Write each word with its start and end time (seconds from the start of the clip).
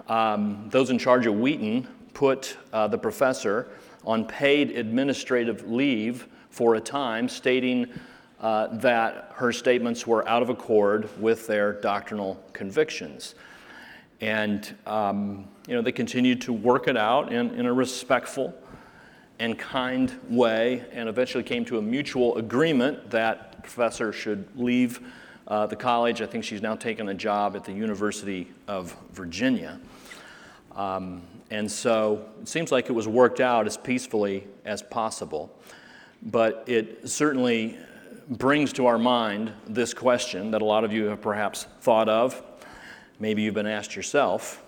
um, 0.07 0.67
those 0.69 0.89
in 0.89 0.97
charge 0.97 1.25
of 1.25 1.35
Wheaton 1.35 1.87
put 2.13 2.57
uh, 2.71 2.87
the 2.87 2.97
professor 2.97 3.67
on 4.05 4.25
paid 4.25 4.71
administrative 4.71 5.69
leave 5.69 6.27
for 6.49 6.75
a 6.75 6.81
time, 6.81 7.29
stating 7.29 7.87
uh, 8.39 8.67
that 8.77 9.31
her 9.35 9.51
statements 9.51 10.05
were 10.05 10.27
out 10.27 10.41
of 10.41 10.49
accord 10.49 11.09
with 11.21 11.47
their 11.47 11.73
doctrinal 11.73 12.41
convictions. 12.53 13.35
And 14.21 14.73
um, 14.85 15.47
you 15.67 15.75
know, 15.75 15.81
they 15.81 15.91
continued 15.91 16.41
to 16.41 16.53
work 16.53 16.87
it 16.87 16.97
out 16.97 17.31
in, 17.33 17.51
in 17.55 17.65
a 17.65 17.73
respectful 17.73 18.53
and 19.39 19.57
kind 19.57 20.19
way, 20.29 20.85
and 20.91 21.09
eventually 21.09 21.43
came 21.43 21.65
to 21.65 21.79
a 21.79 21.81
mutual 21.81 22.37
agreement 22.37 23.09
that 23.09 23.53
the 23.53 23.61
professor 23.61 24.13
should 24.13 24.47
leave 24.55 24.99
uh, 25.47 25.65
the 25.65 25.75
college. 25.75 26.21
I 26.21 26.27
think 26.27 26.43
she's 26.43 26.61
now 26.61 26.75
taken 26.75 27.09
a 27.09 27.13
job 27.13 27.55
at 27.55 27.63
the 27.63 27.73
University 27.73 28.51
of 28.67 28.95
Virginia. 29.13 29.79
Um, 30.75 31.23
and 31.49 31.69
so 31.69 32.25
it 32.41 32.47
seems 32.47 32.71
like 32.71 32.89
it 32.89 32.93
was 32.93 33.07
worked 33.07 33.39
out 33.39 33.65
as 33.65 33.77
peacefully 33.77 34.47
as 34.63 34.81
possible. 34.81 35.51
But 36.21 36.63
it 36.67 37.09
certainly 37.09 37.77
brings 38.29 38.71
to 38.73 38.85
our 38.85 38.97
mind 38.97 39.51
this 39.67 39.93
question 39.93 40.51
that 40.51 40.61
a 40.61 40.65
lot 40.65 40.83
of 40.83 40.93
you 40.93 41.05
have 41.05 41.19
perhaps 41.19 41.65
thought 41.81 42.07
of. 42.07 42.41
Maybe 43.21 43.43
you've 43.43 43.53
been 43.53 43.67
asked 43.67 43.95
yourself 43.95 44.63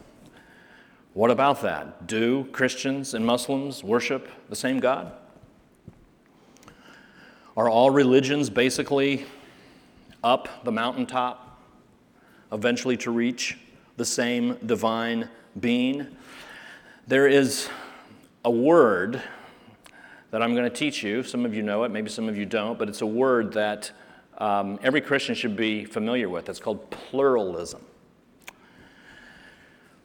what 1.15 1.31
about 1.31 1.63
that? 1.63 2.05
Do 2.05 2.45
Christians 2.51 3.15
and 3.15 3.25
Muslims 3.25 3.83
worship 3.83 4.27
the 4.49 4.55
same 4.55 4.79
God? 4.79 5.11
Are 7.57 7.67
all 7.67 7.89
religions 7.89 8.51
basically 8.51 9.25
up 10.23 10.63
the 10.63 10.71
mountaintop, 10.71 11.61
eventually 12.51 12.95
to 12.97 13.11
reach 13.11 13.57
the 13.97 14.05
same 14.05 14.57
divine 14.65 15.29
being? 15.59 16.07
There 17.07 17.27
is 17.27 17.69
a 18.45 18.51
word 18.51 19.21
that 20.29 20.43
I'm 20.43 20.53
going 20.53 20.69
to 20.69 20.75
teach 20.75 21.03
you. 21.03 21.23
Some 21.23 21.43
of 21.43 21.55
you 21.55 21.63
know 21.63 21.83
it, 21.85 21.89
maybe 21.89 22.09
some 22.09 22.29
of 22.29 22.37
you 22.37 22.45
don't, 22.45 22.77
but 22.77 22.87
it's 22.87 23.01
a 23.01 23.07
word 23.07 23.53
that 23.53 23.91
um, 24.37 24.79
every 24.83 25.01
Christian 25.01 25.33
should 25.33 25.55
be 25.55 25.85
familiar 25.85 26.29
with. 26.29 26.49
It's 26.49 26.59
called 26.59 26.89
pluralism. 26.91 27.81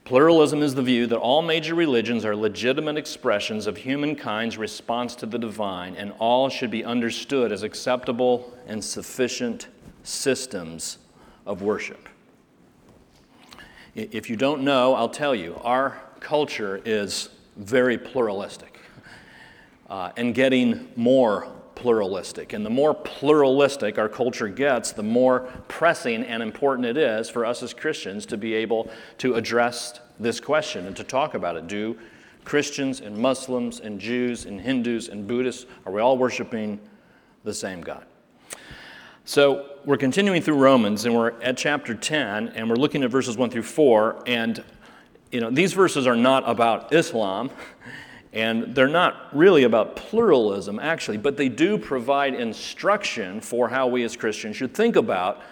Pluralism 0.09 0.63
is 0.63 0.75
the 0.75 0.81
view 0.81 1.07
that 1.09 1.19
all 1.19 1.43
major 1.43 1.75
religions 1.75 2.25
are 2.25 2.35
legitimate 2.35 2.97
expressions 2.97 3.67
of 3.67 3.77
humankind's 3.77 4.57
response 4.57 5.15
to 5.17 5.27
the 5.27 5.39
divine, 5.39 5.97
and 5.97 6.15
all 6.19 6.49
should 6.49 6.71
be 6.71 6.83
understood 6.83 7.53
as 7.53 7.63
acceptable 7.63 8.51
and 8.67 8.83
sufficient 8.83 9.69
systems 10.05 10.97
of 11.45 11.61
worship. 11.61 12.09
If 13.95 14.31
you 14.31 14.37
don't 14.37 14.63
know, 14.63 14.95
I'll 14.95 15.11
tell 15.11 15.35
you, 15.35 15.61
our 15.63 16.01
culture 16.21 16.81
is 16.87 17.29
very 17.59 17.99
pluralistic 17.99 18.81
uh, 19.91 20.13
and 20.17 20.35
getting 20.35 20.89
more 20.97 21.49
pluralistic. 21.79 22.55
And 22.55 22.67
the 22.67 22.71
more 22.71 22.93
pluralistic 22.93 23.99
our 23.99 24.09
culture 24.09 24.49
gets, 24.49 24.91
the 24.91 25.05
more 25.05 25.41
pressing 25.69 26.25
and 26.25 26.43
important 26.43 26.85
it 26.87 26.97
is 26.97 27.31
for 27.31 27.47
us 27.47 27.63
as 27.63 27.73
Christians 27.73 28.27
to 28.27 28.37
be 28.37 28.53
able 28.55 28.91
to 29.19 29.37
address 29.37 30.01
this 30.19 30.41
question 30.41 30.87
and 30.87 30.97
to 30.97 31.05
talk 31.05 31.35
about 31.35 31.57
it. 31.57 31.69
Do 31.69 31.97
Christians 32.45 33.01
and 33.01 33.17
Muslims 33.17 33.79
and 33.79 34.01
Jews 34.01 34.45
and 34.45 34.61
Hindus 34.61 35.09
and 35.09 35.25
Buddhists, 35.29 35.67
are 35.87 35.93
we 35.93 36.01
all 36.01 36.19
worshiping 36.19 36.81
the 37.45 37.55
same 37.55 37.81
God? 37.81 38.05
So 39.25 39.77
we're 39.85 39.99
continuing 39.99 40.43
through 40.43 40.57
Romans 40.57 41.05
and 41.05 41.15
we're 41.15 41.41
at 41.43 41.57
chapter 41.57 41.95
10 41.95 42.49
and 42.49 42.69
we're 42.69 42.77
looking 42.77 43.05
at 43.05 43.11
verses 43.11 43.37
1 43.37 43.51
through 43.51 43.63
4 43.63 44.25
and 44.27 44.65
you 45.31 45.41
know 45.41 45.51
these 45.51 45.75
verses 45.75 46.07
are 46.07 46.17
not 46.17 46.49
about 46.49 46.93
Islam 46.93 47.51
and 48.33 48.75
they're 48.75 48.89
not 48.89 49.35
really 49.35 49.65
about 49.65 49.97
pluralism, 49.97 50.79
actually, 50.79 51.17
but 51.17 51.37
they 51.37 51.49
do 51.49 51.79
provide 51.79 52.35
instruction 52.35 53.41
for 53.41 53.69
how 53.69 53.87
we 53.87 54.05
as 54.05 54.17
Christians 54.17 54.57
should 54.57 54.75
think 54.75 54.97
about 54.97 55.43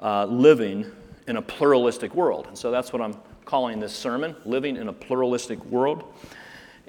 uh, 0.00 0.24
living 0.26 0.86
in 1.26 1.36
a 1.36 1.42
pluralistic 1.42 2.14
world. 2.14 2.46
And 2.46 2.56
so 2.56 2.70
that's 2.70 2.92
what 2.92 3.02
I'm 3.02 3.16
calling 3.44 3.80
this 3.80 3.94
sermon 3.94 4.36
Living 4.44 4.76
in 4.76 4.88
a 4.88 4.92
Pluralistic 4.92 5.64
World. 5.66 6.04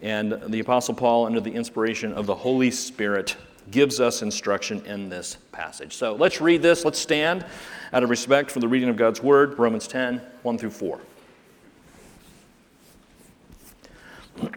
And 0.04 0.40
the 0.48 0.60
Apostle 0.60 0.94
Paul, 0.94 1.26
under 1.26 1.40
the 1.40 1.52
inspiration 1.52 2.14
of 2.14 2.28
the 2.28 2.36
Holy 2.36 2.70
Spirit, 2.70 3.36
gives 3.72 4.00
us 4.00 4.22
instruction 4.22 4.86
in 4.86 5.10
this 5.10 5.38
passage. 5.52 5.96
So 5.96 6.14
let's 6.14 6.40
read 6.40 6.62
this. 6.62 6.86
Let's 6.86 7.00
stand 7.00 7.46
out 7.92 8.04
of 8.04 8.10
respect 8.12 8.52
for 8.52 8.60
the 8.60 8.68
reading 8.68 8.90
of 8.90 8.98
God's 8.98 9.24
Word, 9.24 9.58
Romans 9.58 9.88
10 9.88 10.22
1 10.44 10.58
through 10.58 10.70
4. 10.70 11.02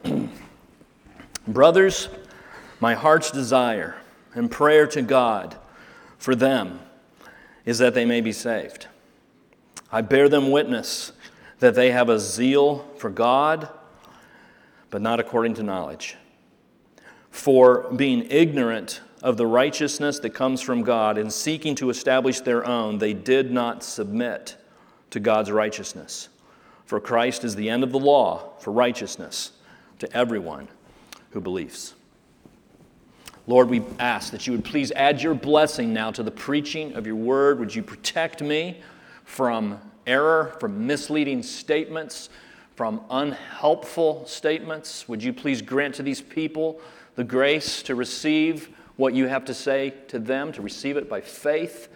Brothers, 1.52 2.08
my 2.78 2.94
heart's 2.94 3.30
desire 3.30 3.96
and 4.34 4.50
prayer 4.50 4.86
to 4.88 5.02
God 5.02 5.56
for 6.18 6.34
them 6.34 6.80
is 7.64 7.78
that 7.78 7.94
they 7.94 8.04
may 8.04 8.20
be 8.20 8.32
saved. 8.32 8.86
I 9.90 10.02
bear 10.02 10.28
them 10.28 10.50
witness 10.50 11.12
that 11.58 11.74
they 11.74 11.90
have 11.90 12.08
a 12.08 12.18
zeal 12.18 12.88
for 12.96 13.10
God, 13.10 13.68
but 14.90 15.02
not 15.02 15.18
according 15.18 15.54
to 15.54 15.62
knowledge. 15.62 16.16
For 17.30 17.90
being 17.94 18.26
ignorant 18.30 19.00
of 19.22 19.36
the 19.36 19.46
righteousness 19.46 20.18
that 20.20 20.30
comes 20.30 20.60
from 20.60 20.82
God 20.82 21.18
and 21.18 21.32
seeking 21.32 21.74
to 21.76 21.90
establish 21.90 22.40
their 22.40 22.64
own, 22.64 22.98
they 22.98 23.12
did 23.12 23.50
not 23.50 23.82
submit 23.82 24.56
to 25.10 25.20
God's 25.20 25.50
righteousness. 25.50 26.28
For 26.86 27.00
Christ 27.00 27.44
is 27.44 27.56
the 27.56 27.68
end 27.68 27.82
of 27.82 27.92
the 27.92 27.98
law 27.98 28.52
for 28.58 28.72
righteousness 28.72 29.52
to 29.98 30.16
everyone 30.16 30.68
who 31.30 31.40
believes. 31.40 31.94
Lord, 33.46 33.68
we 33.68 33.82
ask 33.98 34.30
that 34.32 34.46
you 34.46 34.52
would 34.52 34.64
please 34.64 34.92
add 34.92 35.22
your 35.22 35.34
blessing 35.34 35.92
now 35.92 36.10
to 36.12 36.22
the 36.22 36.30
preaching 36.30 36.94
of 36.94 37.06
your 37.06 37.16
word. 37.16 37.58
Would 37.58 37.74
you 37.74 37.82
protect 37.82 38.42
me 38.42 38.80
from 39.24 39.80
error, 40.06 40.54
from 40.60 40.86
misleading 40.86 41.42
statements, 41.42 42.28
from 42.76 43.00
unhelpful 43.10 44.26
statements? 44.26 45.08
Would 45.08 45.22
you 45.22 45.32
please 45.32 45.62
grant 45.62 45.96
to 45.96 46.02
these 46.02 46.20
people 46.20 46.80
the 47.16 47.24
grace 47.24 47.82
to 47.84 47.94
receive 47.94 48.68
what 48.96 49.14
you 49.14 49.26
have 49.26 49.44
to 49.46 49.54
say 49.54 49.94
to 50.08 50.18
them, 50.18 50.52
to 50.52 50.62
receive 50.62 50.96
it 50.96 51.08
by 51.08 51.20
faith? 51.20 51.88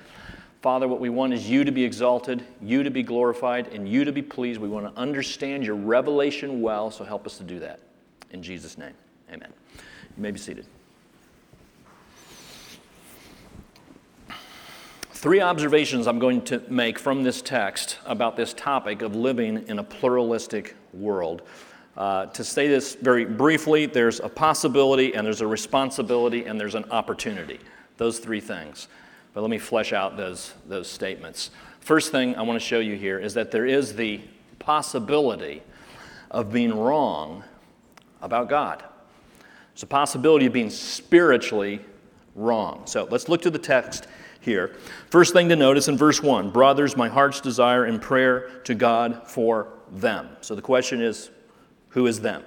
Father, 0.63 0.89
what 0.89 0.99
we 0.99 1.11
want 1.11 1.35
is 1.35 1.49
you 1.49 1.63
to 1.63 1.71
be 1.71 1.85
exalted, 1.85 2.43
you 2.63 2.83
to 2.83 2.91
be 2.91 3.03
glorified, 3.03 3.69
and 3.69 3.87
you 3.87 4.05
to 4.05 4.13
be 4.13 4.23
pleased. 4.23 4.59
We 4.59 4.69
want 4.69 4.93
to 4.93 5.01
understand 5.01 5.65
your 5.65 5.77
revelation 5.77 6.63
well, 6.63 6.91
so 6.91 7.05
help 7.05 7.27
us 7.27 7.37
to 7.37 7.45
do 7.45 7.61
that. 7.61 7.81
In 8.31 8.43
Jesus' 8.43 8.79
name. 8.79 8.95
Amen. 9.33 9.53
You 10.17 10.23
may 10.23 10.31
be 10.31 10.39
seated. 10.39 10.67
Three 15.13 15.41
observations 15.41 16.07
I'm 16.07 16.19
going 16.19 16.43
to 16.43 16.63
make 16.69 16.99
from 16.99 17.23
this 17.23 17.41
text 17.41 17.99
about 18.05 18.37
this 18.37 18.53
topic 18.53 19.01
of 19.01 19.17
living 19.17 19.65
in 19.69 19.79
a 19.79 19.83
pluralistic 19.83 20.77
world. 20.93 21.43
Uh, 21.97 22.27
to 22.27 22.45
say 22.45 22.69
this 22.69 22.95
very 22.95 23.25
briefly, 23.25 23.87
there's 23.87 24.21
a 24.21 24.29
possibility, 24.29 25.15
and 25.15 25.27
there's 25.27 25.41
a 25.41 25.47
responsibility, 25.47 26.45
and 26.45 26.61
there's 26.61 26.75
an 26.75 26.85
opportunity. 26.91 27.59
Those 27.97 28.19
three 28.19 28.41
things. 28.41 28.89
But 29.33 29.41
let 29.41 29.51
me 29.51 29.59
flesh 29.59 29.93
out 29.93 30.17
those, 30.17 30.53
those 30.67 30.91
statements. 30.91 31.51
First 31.81 32.13
thing 32.13 32.37
I 32.37 32.43
want 32.43 32.61
to 32.61 32.65
show 32.65 32.81
you 32.81 32.97
here 32.97 33.19
is 33.19 33.35
that 33.35 33.51
there 33.51 33.67
is 33.67 33.95
the 33.95 34.21
possibility 34.59 35.63
of 36.31 36.53
being 36.53 36.77
wrong 36.77 37.45
about 38.21 38.49
God. 38.49 38.85
There's 39.75 39.83
a 39.83 39.87
possibility 39.87 40.47
of 40.47 40.53
being 40.53 40.71
spiritually 40.71 41.81
wrong. 42.37 42.83
So 42.87 43.09
let's 43.11 43.29
look 43.29 43.43
to 43.43 43.51
the 43.51 43.59
text 43.59 44.07
here. 44.41 44.77
First 45.11 45.33
thing 45.33 45.49
to 45.49 45.57
notice 45.57 45.89
in 45.89 45.97
verse 45.97 46.23
1 46.23 46.51
Brothers, 46.51 46.97
my 46.97 47.09
heart's 47.09 47.41
desire 47.41 47.85
and 47.85 48.01
prayer 48.01 48.61
to 48.65 48.75
God 48.75 49.23
for 49.27 49.69
them. 49.91 50.29
So 50.43 50.55
the 50.55 50.63
question 50.63 51.01
is 51.01 51.31
who 51.89 52.07
is 52.07 52.21
them? 52.21 52.45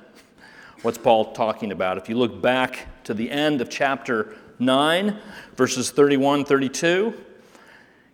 What's 0.83 0.97
Paul 0.97 1.33
talking 1.33 1.71
about? 1.73 1.97
If 1.97 2.07
you 2.07 2.15
look 2.15 2.41
back 2.41 3.03
to 3.03 3.13
the 3.13 3.29
end 3.29 3.59
of 3.59 3.69
chapter 3.69 4.35
9, 4.59 5.19
verses 5.55 5.91
31 5.91 6.45
32, 6.45 7.13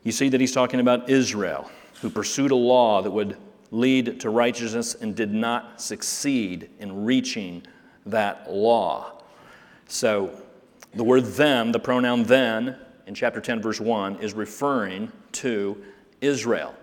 you 0.04 0.12
see 0.12 0.30
that 0.30 0.42
he's 0.42 0.54
talking 0.54 0.80
about 0.80 1.08
Israel, 1.08 1.70
who 2.02 2.10
pursued 2.10 2.50
a 2.50 2.56
law 2.56 3.02
that 3.04 3.12
would 3.12 3.38
lead 3.70 4.20
to 4.22 4.30
righteousness 4.30 4.96
and 4.96 5.16
did 5.16 5.32
not 5.32 5.82
succeed 5.82 6.70
in 6.80 7.06
reaching 7.06 7.64
that 8.06 8.52
law. 8.52 9.22
So 9.88 10.42
the 10.94 11.04
word 11.04 11.26
them, 11.26 11.72
the 11.72 11.80
pronoun 11.80 12.24
then, 12.24 12.78
in 13.08 13.16
chapter 13.16 13.42
10, 13.42 13.62
verse 13.62 13.80
1, 13.80 14.18
is 14.20 14.34
referring 14.34 15.12
to 15.34 15.84
Israel, 16.22 16.76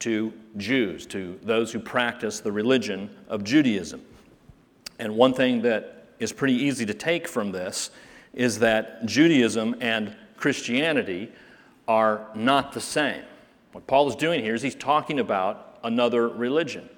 to 0.00 0.32
Jews, 0.56 1.06
to 1.06 1.38
those 1.42 1.72
who 1.72 1.80
practice 1.80 2.40
the 2.40 2.52
religion 2.52 3.10
of 3.28 3.44
Judaism. 3.44 4.02
And 4.98 5.16
one 5.16 5.34
thing 5.34 5.62
that 5.62 6.06
is 6.18 6.32
pretty 6.32 6.54
easy 6.54 6.84
to 6.86 6.94
take 6.94 7.28
from 7.28 7.52
this 7.52 7.90
is 8.34 8.58
that 8.58 9.06
Judaism 9.06 9.76
and 9.80 10.14
Christianity 10.36 11.32
are 11.86 12.26
not 12.34 12.72
the 12.72 12.80
same. 12.80 13.22
What 13.72 13.86
Paul 13.86 14.08
is 14.08 14.16
doing 14.16 14.42
here 14.42 14.54
is 14.54 14.62
he's 14.62 14.74
talking 14.74 15.20
about 15.20 15.78
another 15.84 16.28
religion. 16.28 16.88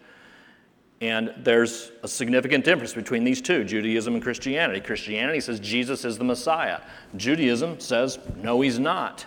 And 1.00 1.32
there's 1.38 1.92
a 2.02 2.08
significant 2.08 2.64
difference 2.64 2.92
between 2.92 3.24
these 3.24 3.40
two 3.40 3.64
Judaism 3.64 4.14
and 4.14 4.22
Christianity. 4.22 4.80
Christianity 4.80 5.40
says 5.40 5.58
Jesus 5.58 6.04
is 6.04 6.18
the 6.18 6.24
Messiah, 6.24 6.80
Judaism 7.16 7.80
says, 7.80 8.18
no, 8.36 8.60
he's 8.60 8.78
not. 8.78 9.26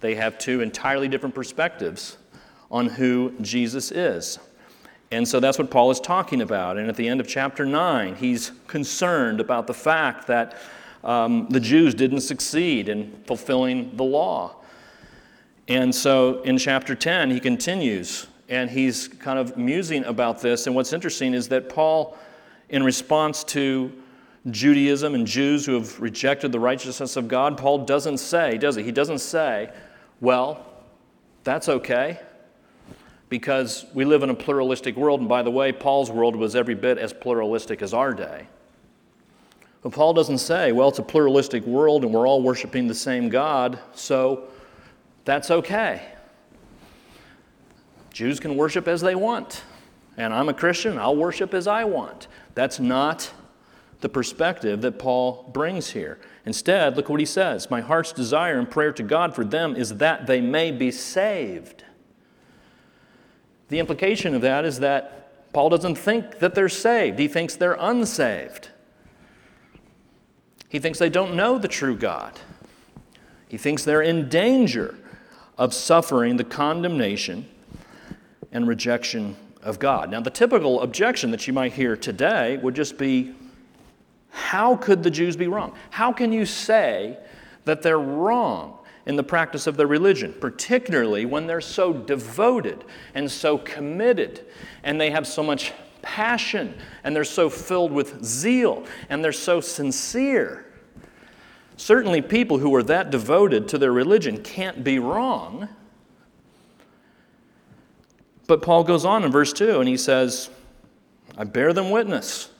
They 0.00 0.14
have 0.14 0.38
two 0.38 0.60
entirely 0.60 1.08
different 1.08 1.34
perspectives 1.34 2.18
on 2.70 2.86
who 2.86 3.34
Jesus 3.40 3.90
is. 3.90 4.38
And 5.10 5.26
so 5.26 5.38
that's 5.38 5.58
what 5.58 5.70
Paul 5.70 5.90
is 5.90 6.00
talking 6.00 6.42
about. 6.42 6.78
And 6.78 6.88
at 6.88 6.96
the 6.96 7.08
end 7.08 7.20
of 7.20 7.28
chapter 7.28 7.64
9, 7.64 8.16
he's 8.16 8.52
concerned 8.66 9.40
about 9.40 9.66
the 9.66 9.74
fact 9.74 10.26
that 10.26 10.58
um, 11.04 11.46
the 11.48 11.60
Jews 11.60 11.94
didn't 11.94 12.22
succeed 12.22 12.88
in 12.88 13.22
fulfilling 13.26 13.96
the 13.96 14.02
law. 14.02 14.56
And 15.68 15.94
so 15.94 16.42
in 16.42 16.58
chapter 16.58 16.94
10, 16.94 17.30
he 17.30 17.40
continues 17.40 18.26
and 18.48 18.70
he's 18.70 19.08
kind 19.08 19.38
of 19.38 19.56
musing 19.56 20.04
about 20.04 20.40
this. 20.40 20.66
And 20.66 20.76
what's 20.76 20.92
interesting 20.92 21.34
is 21.34 21.48
that 21.48 21.68
Paul, 21.68 22.16
in 22.68 22.82
response 22.82 23.44
to 23.44 23.92
Judaism 24.50 25.14
and 25.14 25.26
Jews 25.26 25.66
who 25.66 25.74
have 25.74 25.98
rejected 26.00 26.52
the 26.52 26.60
righteousness 26.60 27.16
of 27.16 27.28
God, 27.28 27.58
Paul 27.58 27.78
doesn't 27.78 28.18
say, 28.18 28.58
does 28.58 28.76
he? 28.76 28.82
He 28.82 28.92
doesn't 28.92 29.18
say, 29.18 29.70
well, 30.20 30.64
that's 31.44 31.68
okay 31.68 32.20
because 33.28 33.86
we 33.92 34.04
live 34.04 34.22
in 34.22 34.30
a 34.30 34.34
pluralistic 34.34 34.96
world. 34.96 35.20
And 35.20 35.28
by 35.28 35.42
the 35.42 35.50
way, 35.50 35.72
Paul's 35.72 36.10
world 36.10 36.36
was 36.36 36.54
every 36.54 36.74
bit 36.74 36.98
as 36.98 37.12
pluralistic 37.12 37.82
as 37.82 37.92
our 37.92 38.14
day. 38.14 38.46
But 39.82 39.92
Paul 39.92 40.14
doesn't 40.14 40.38
say, 40.38 40.72
well, 40.72 40.88
it's 40.88 40.98
a 40.98 41.02
pluralistic 41.02 41.64
world 41.66 42.04
and 42.04 42.12
we're 42.12 42.26
all 42.26 42.42
worshiping 42.42 42.86
the 42.86 42.94
same 42.94 43.28
God, 43.28 43.78
so 43.94 44.48
that's 45.24 45.50
okay. 45.50 46.02
Jews 48.16 48.40
can 48.40 48.56
worship 48.56 48.88
as 48.88 49.02
they 49.02 49.14
want. 49.14 49.62
And 50.16 50.32
I'm 50.32 50.48
a 50.48 50.54
Christian, 50.54 50.98
I'll 50.98 51.14
worship 51.14 51.52
as 51.52 51.66
I 51.66 51.84
want. 51.84 52.28
That's 52.54 52.80
not 52.80 53.30
the 54.00 54.08
perspective 54.08 54.80
that 54.80 54.98
Paul 54.98 55.50
brings 55.52 55.90
here. 55.90 56.18
Instead, 56.46 56.96
look 56.96 57.10
what 57.10 57.20
he 57.20 57.26
says 57.26 57.70
My 57.70 57.82
heart's 57.82 58.14
desire 58.14 58.58
and 58.58 58.70
prayer 58.70 58.90
to 58.92 59.02
God 59.02 59.34
for 59.34 59.44
them 59.44 59.76
is 59.76 59.96
that 59.98 60.26
they 60.26 60.40
may 60.40 60.70
be 60.70 60.90
saved. 60.90 61.84
The 63.68 63.80
implication 63.80 64.34
of 64.34 64.40
that 64.40 64.64
is 64.64 64.78
that 64.78 65.52
Paul 65.52 65.68
doesn't 65.68 65.96
think 65.96 66.38
that 66.38 66.54
they're 66.54 66.70
saved, 66.70 67.18
he 67.18 67.28
thinks 67.28 67.54
they're 67.54 67.76
unsaved. 67.78 68.70
He 70.70 70.78
thinks 70.78 70.98
they 70.98 71.10
don't 71.10 71.36
know 71.36 71.58
the 71.58 71.68
true 71.68 71.94
God. 71.94 72.40
He 73.46 73.58
thinks 73.58 73.84
they're 73.84 74.00
in 74.00 74.30
danger 74.30 74.94
of 75.58 75.74
suffering 75.74 76.38
the 76.38 76.44
condemnation 76.44 77.50
and 78.52 78.66
rejection 78.66 79.36
of 79.62 79.78
God. 79.78 80.10
Now, 80.10 80.20
the 80.20 80.30
typical 80.30 80.80
objection 80.80 81.30
that 81.32 81.46
you 81.46 81.52
might 81.52 81.72
hear 81.72 81.96
today 81.96 82.56
would 82.58 82.74
just 82.74 82.96
be 82.96 83.34
how 84.30 84.76
could 84.76 85.02
the 85.02 85.10
Jews 85.10 85.36
be 85.36 85.48
wrong? 85.48 85.74
How 85.90 86.12
can 86.12 86.30
you 86.30 86.44
say 86.44 87.18
that 87.64 87.82
they're 87.82 87.98
wrong 87.98 88.78
in 89.06 89.16
the 89.16 89.22
practice 89.22 89.66
of 89.66 89.76
their 89.76 89.86
religion, 89.86 90.34
particularly 90.40 91.24
when 91.24 91.46
they're 91.46 91.60
so 91.60 91.92
devoted 91.92 92.84
and 93.14 93.30
so 93.30 93.56
committed 93.56 94.44
and 94.82 95.00
they 95.00 95.10
have 95.10 95.26
so 95.26 95.42
much 95.42 95.72
passion 96.02 96.74
and 97.02 97.16
they're 97.16 97.24
so 97.24 97.48
filled 97.48 97.92
with 97.92 98.22
zeal 98.24 98.84
and 99.08 99.24
they're 99.24 99.32
so 99.32 99.60
sincere? 99.60 100.66
Certainly, 101.76 102.22
people 102.22 102.58
who 102.58 102.74
are 102.74 102.82
that 102.84 103.10
devoted 103.10 103.68
to 103.68 103.78
their 103.78 103.92
religion 103.92 104.42
can't 104.42 104.84
be 104.84 104.98
wrong. 104.98 105.68
But 108.46 108.62
Paul 108.62 108.84
goes 108.84 109.04
on 109.04 109.24
in 109.24 109.32
verse 109.32 109.52
2 109.52 109.80
and 109.80 109.88
he 109.88 109.96
says, 109.96 110.50
I 111.36 111.44
bear 111.44 111.72
them 111.72 111.90
witness 111.90 112.50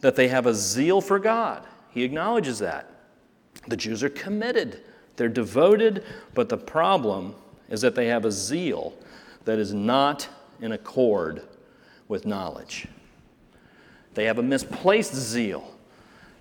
that 0.00 0.16
they 0.16 0.28
have 0.28 0.46
a 0.46 0.54
zeal 0.54 1.00
for 1.00 1.18
God. 1.18 1.66
He 1.90 2.04
acknowledges 2.04 2.58
that. 2.60 2.90
The 3.68 3.76
Jews 3.76 4.04
are 4.04 4.10
committed, 4.10 4.82
they're 5.16 5.28
devoted, 5.28 6.04
but 6.34 6.48
the 6.48 6.58
problem 6.58 7.34
is 7.68 7.80
that 7.80 7.94
they 7.94 8.06
have 8.06 8.24
a 8.24 8.30
zeal 8.30 8.94
that 9.44 9.58
is 9.58 9.72
not 9.72 10.28
in 10.60 10.72
accord 10.72 11.42
with 12.06 12.26
knowledge. 12.26 12.86
They 14.14 14.24
have 14.24 14.38
a 14.38 14.42
misplaced 14.42 15.14
zeal. 15.14 15.72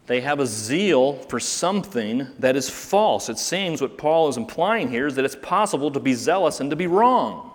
They 0.07 0.21
have 0.21 0.39
a 0.39 0.45
zeal 0.45 1.13
for 1.13 1.39
something 1.39 2.27
that 2.37 2.55
is 2.55 2.69
false. 2.69 3.27
It 3.27 3.39
seems 3.39 3.81
what 3.81 3.97
Paul 3.97 4.29
is 4.29 4.37
implying 4.37 4.89
here 4.89 5.07
is 5.07 5.15
that 5.15 5.25
it's 5.25 5.35
possible 5.35 5.89
to 5.91 5.99
be 5.99 6.13
zealous 6.13 6.59
and 6.59 6.69
to 6.69 6.75
be 6.75 6.85
wrong. 6.85 7.54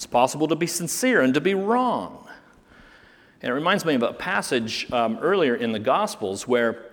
It's 0.00 0.06
possible 0.06 0.48
to 0.48 0.56
be 0.56 0.66
sincere 0.66 1.20
and 1.20 1.34
to 1.34 1.42
be 1.42 1.52
wrong. 1.52 2.26
And 3.42 3.50
it 3.50 3.52
reminds 3.52 3.84
me 3.84 3.94
of 3.96 4.02
a 4.02 4.14
passage 4.14 4.90
um, 4.94 5.18
earlier 5.20 5.54
in 5.54 5.72
the 5.72 5.78
Gospels 5.78 6.48
where 6.48 6.86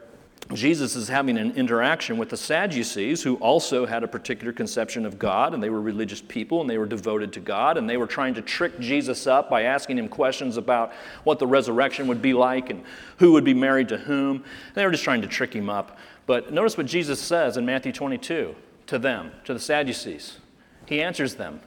Jesus 0.54 0.98
is 0.98 1.08
having 1.08 1.38
an 1.38 1.52
interaction 1.56 2.18
with 2.18 2.28
the 2.28 2.36
Sadducees, 2.36 3.24
who 3.24 3.36
also 3.36 3.86
had 3.86 4.04
a 4.04 4.10
particular 4.10 4.52
conception 4.52 5.06
of 5.06 5.18
God, 5.18 5.54
and 5.54 5.64
they 5.64 5.70
were 5.70 5.80
religious 5.80 6.22
people 6.22 6.60
and 6.60 6.70
they 6.70 6.78
were 6.78 6.86
devoted 6.86 7.32
to 7.32 7.40
God, 7.40 7.78
and 7.78 7.90
they 7.90 7.96
were 7.96 8.08
trying 8.08 8.34
to 8.34 8.42
trick 8.42 8.78
Jesus 8.78 9.26
up 9.26 9.50
by 9.50 9.62
asking 9.62 9.98
him 9.98 10.10
questions 10.10 10.58
about 10.58 10.92
what 11.24 11.40
the 11.40 11.48
resurrection 11.48 12.08
would 12.08 12.22
be 12.22 12.34
like 12.34 12.70
and 12.70 12.84
who 13.20 13.32
would 13.32 13.46
be 13.46 13.54
married 13.54 13.88
to 13.88 13.98
whom. 14.00 14.36
And 14.36 14.76
They 14.76 14.84
were 14.84 14.92
just 14.92 15.06
trying 15.06 15.22
to 15.22 15.30
trick 15.30 15.54
him 15.54 15.70
up. 15.70 15.98
But 16.26 16.52
notice 16.52 16.76
what 16.76 16.88
Jesus 16.88 17.22
says 17.22 17.56
in 17.56 17.66
Matthew 17.66 17.94
22 17.94 18.54
to 18.88 19.00
them, 19.00 19.32
to 19.46 19.54
the 19.54 19.62
Sadducees. 19.62 20.40
He 20.86 21.02
answers 21.02 21.36
them 21.36 21.62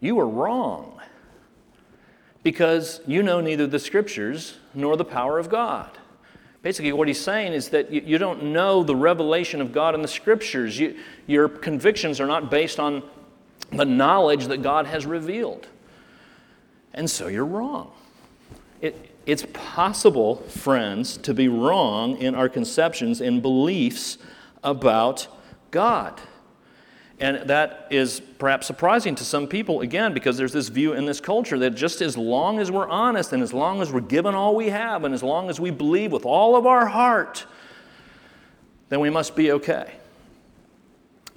you 0.00 0.18
are 0.18 0.28
wrong 0.28 1.00
because 2.42 3.00
you 3.06 3.22
know 3.22 3.40
neither 3.40 3.66
the 3.66 3.78
scriptures 3.78 4.58
nor 4.74 4.96
the 4.96 5.04
power 5.04 5.38
of 5.38 5.48
God. 5.48 5.90
Basically, 6.62 6.92
what 6.92 7.08
he's 7.08 7.20
saying 7.20 7.52
is 7.52 7.68
that 7.70 7.92
you, 7.92 8.02
you 8.04 8.18
don't 8.18 8.42
know 8.44 8.82
the 8.82 8.96
revelation 8.96 9.60
of 9.60 9.72
God 9.72 9.94
in 9.94 10.02
the 10.02 10.08
scriptures. 10.08 10.78
You, 10.78 10.96
your 11.26 11.48
convictions 11.48 12.20
are 12.20 12.26
not 12.26 12.50
based 12.50 12.80
on 12.80 13.02
the 13.72 13.84
knowledge 13.84 14.46
that 14.46 14.62
God 14.62 14.86
has 14.86 15.06
revealed. 15.06 15.66
And 16.94 17.10
so 17.10 17.28
you're 17.28 17.44
wrong. 17.44 17.92
It, 18.80 19.14
it's 19.26 19.44
possible, 19.52 20.36
friends, 20.36 21.16
to 21.18 21.34
be 21.34 21.48
wrong 21.48 22.16
in 22.18 22.34
our 22.34 22.48
conceptions 22.48 23.20
and 23.20 23.42
beliefs 23.42 24.18
about 24.62 25.28
God. 25.70 26.20
And 27.18 27.48
that 27.48 27.86
is 27.90 28.20
perhaps 28.38 28.66
surprising 28.66 29.14
to 29.14 29.24
some 29.24 29.46
people, 29.46 29.80
again, 29.80 30.12
because 30.12 30.36
there's 30.36 30.52
this 30.52 30.68
view 30.68 30.92
in 30.92 31.06
this 31.06 31.18
culture 31.18 31.58
that 31.60 31.70
just 31.70 32.02
as 32.02 32.18
long 32.18 32.58
as 32.58 32.70
we're 32.70 32.88
honest 32.88 33.32
and 33.32 33.42
as 33.42 33.54
long 33.54 33.80
as 33.80 33.90
we're 33.90 34.00
given 34.00 34.34
all 34.34 34.54
we 34.54 34.68
have 34.68 35.04
and 35.04 35.14
as 35.14 35.22
long 35.22 35.48
as 35.48 35.58
we 35.58 35.70
believe 35.70 36.12
with 36.12 36.26
all 36.26 36.56
of 36.56 36.66
our 36.66 36.84
heart, 36.84 37.46
then 38.90 39.00
we 39.00 39.08
must 39.08 39.34
be 39.34 39.52
okay. 39.52 39.92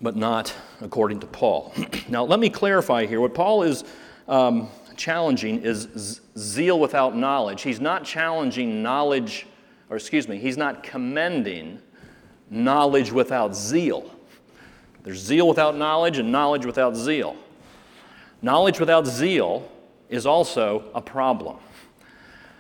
But 0.02 0.18
not 0.18 0.54
according 0.82 1.22
to 1.22 1.28
Paul. 1.28 1.74
now, 2.10 2.26
let 2.26 2.40
me 2.40 2.50
clarify 2.50 3.06
here. 3.06 3.22
What 3.22 3.34
Paul 3.34 3.64
is 3.64 3.86
um, 4.28 4.70
challenging 4.98 5.62
is 5.64 6.20
zeal 6.38 6.78
without 6.78 7.16
knowledge. 7.16 7.62
He's 7.62 7.80
not 7.80 8.04
challenging 8.04 8.84
knowledge, 8.84 9.48
or 9.90 9.96
excuse 9.96 10.28
me, 10.28 10.40
he's 10.40 10.58
not 10.58 10.84
commending 10.84 11.80
knowledge 12.50 13.14
without 13.14 13.56
zeal. 13.56 14.14
There's 15.10 15.22
zeal 15.22 15.48
without 15.48 15.76
knowledge 15.76 16.20
and 16.20 16.32
knowledge 16.32 16.68
without 16.68 16.96
zeal. 16.96 17.36
Knowledge 18.44 18.80
without 18.80 19.08
zeal 19.08 19.68
is 20.08 20.28
also 20.28 20.84
a 20.94 21.02
problem. 21.02 21.58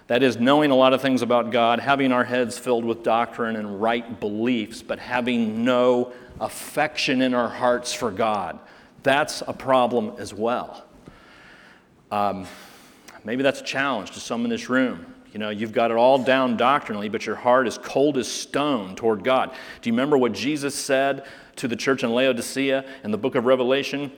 That 0.07 0.23
is, 0.23 0.37
knowing 0.37 0.71
a 0.71 0.75
lot 0.75 0.93
of 0.93 0.99
things 0.99 1.21
about 1.21 1.51
God, 1.51 1.79
having 1.79 2.11
our 2.11 2.23
heads 2.23 2.57
filled 2.57 2.85
with 2.85 3.03
doctrine 3.03 3.55
and 3.55 3.79
right 3.79 4.19
beliefs, 4.19 4.81
but 4.81 4.97
having 4.97 5.63
no 5.63 6.11
affection 6.39 7.21
in 7.21 7.35
our 7.35 7.49
hearts 7.49 7.93
for 7.93 8.09
God. 8.09 8.57
That's 9.03 9.43
a 9.45 9.53
problem 9.53 10.13
as 10.17 10.33
well. 10.33 10.85
Um, 12.09 12.47
maybe 13.23 13.43
that's 13.43 13.61
a 13.61 13.63
challenge 13.63 14.09
to 14.13 14.19
some 14.19 14.43
in 14.43 14.49
this 14.49 14.69
room. 14.69 15.13
You 15.33 15.39
know, 15.39 15.49
you've 15.49 15.73
got 15.73 15.91
it 15.91 15.97
all 15.97 16.17
down 16.17 16.57
doctrinally, 16.57 17.07
but 17.09 17.25
your 17.25 17.35
heart 17.35 17.67
is 17.67 17.77
cold 17.77 18.17
as 18.17 18.27
stone 18.27 18.95
toward 18.95 19.23
God. 19.23 19.51
Do 19.81 19.89
you 19.89 19.93
remember 19.93 20.17
what 20.17 20.33
Jesus 20.33 20.73
said 20.73 21.25
to 21.57 21.67
the 21.67 21.75
church 21.75 22.03
in 22.03 22.11
Laodicea 22.11 22.83
in 23.03 23.11
the 23.11 23.17
book 23.17 23.35
of 23.35 23.45
Revelation? 23.45 24.11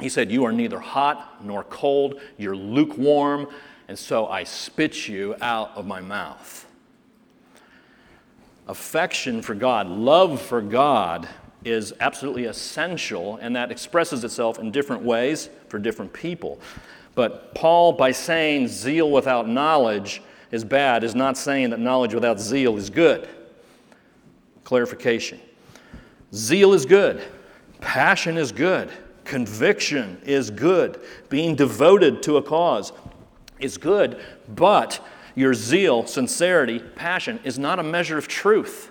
He 0.00 0.08
said, 0.08 0.30
You 0.30 0.44
are 0.44 0.52
neither 0.52 0.80
hot 0.80 1.44
nor 1.44 1.62
cold, 1.64 2.20
you're 2.36 2.56
lukewarm, 2.56 3.46
and 3.88 3.98
so 3.98 4.26
I 4.26 4.44
spit 4.44 5.08
you 5.08 5.36
out 5.40 5.70
of 5.76 5.86
my 5.86 6.00
mouth. 6.00 6.66
Affection 8.66 9.42
for 9.42 9.54
God, 9.54 9.86
love 9.86 10.42
for 10.42 10.60
God 10.60 11.28
is 11.64 11.92
absolutely 12.00 12.44
essential, 12.44 13.36
and 13.36 13.54
that 13.54 13.70
expresses 13.70 14.24
itself 14.24 14.58
in 14.58 14.72
different 14.72 15.02
ways 15.02 15.48
for 15.68 15.78
different 15.78 16.12
people. 16.12 16.60
But 17.14 17.54
Paul, 17.54 17.92
by 17.92 18.10
saying 18.12 18.68
zeal 18.68 19.10
without 19.10 19.48
knowledge 19.48 20.22
is 20.50 20.64
bad, 20.64 21.04
is 21.04 21.14
not 21.14 21.36
saying 21.36 21.70
that 21.70 21.80
knowledge 21.80 22.14
without 22.14 22.40
zeal 22.40 22.76
is 22.76 22.90
good. 22.90 23.28
Clarification 24.64 25.40
Zeal 26.34 26.72
is 26.74 26.84
good, 26.84 27.22
passion 27.80 28.36
is 28.36 28.52
good, 28.52 28.90
conviction 29.24 30.20
is 30.24 30.50
good, 30.50 31.00
being 31.28 31.54
devoted 31.54 32.22
to 32.24 32.36
a 32.36 32.42
cause 32.42 32.92
is 33.60 33.78
good, 33.78 34.20
but 34.54 35.00
your 35.34 35.54
zeal, 35.54 36.06
sincerity, 36.06 36.78
passion 36.80 37.38
is 37.44 37.58
not 37.58 37.78
a 37.78 37.82
measure 37.82 38.18
of 38.18 38.26
truth. 38.26 38.90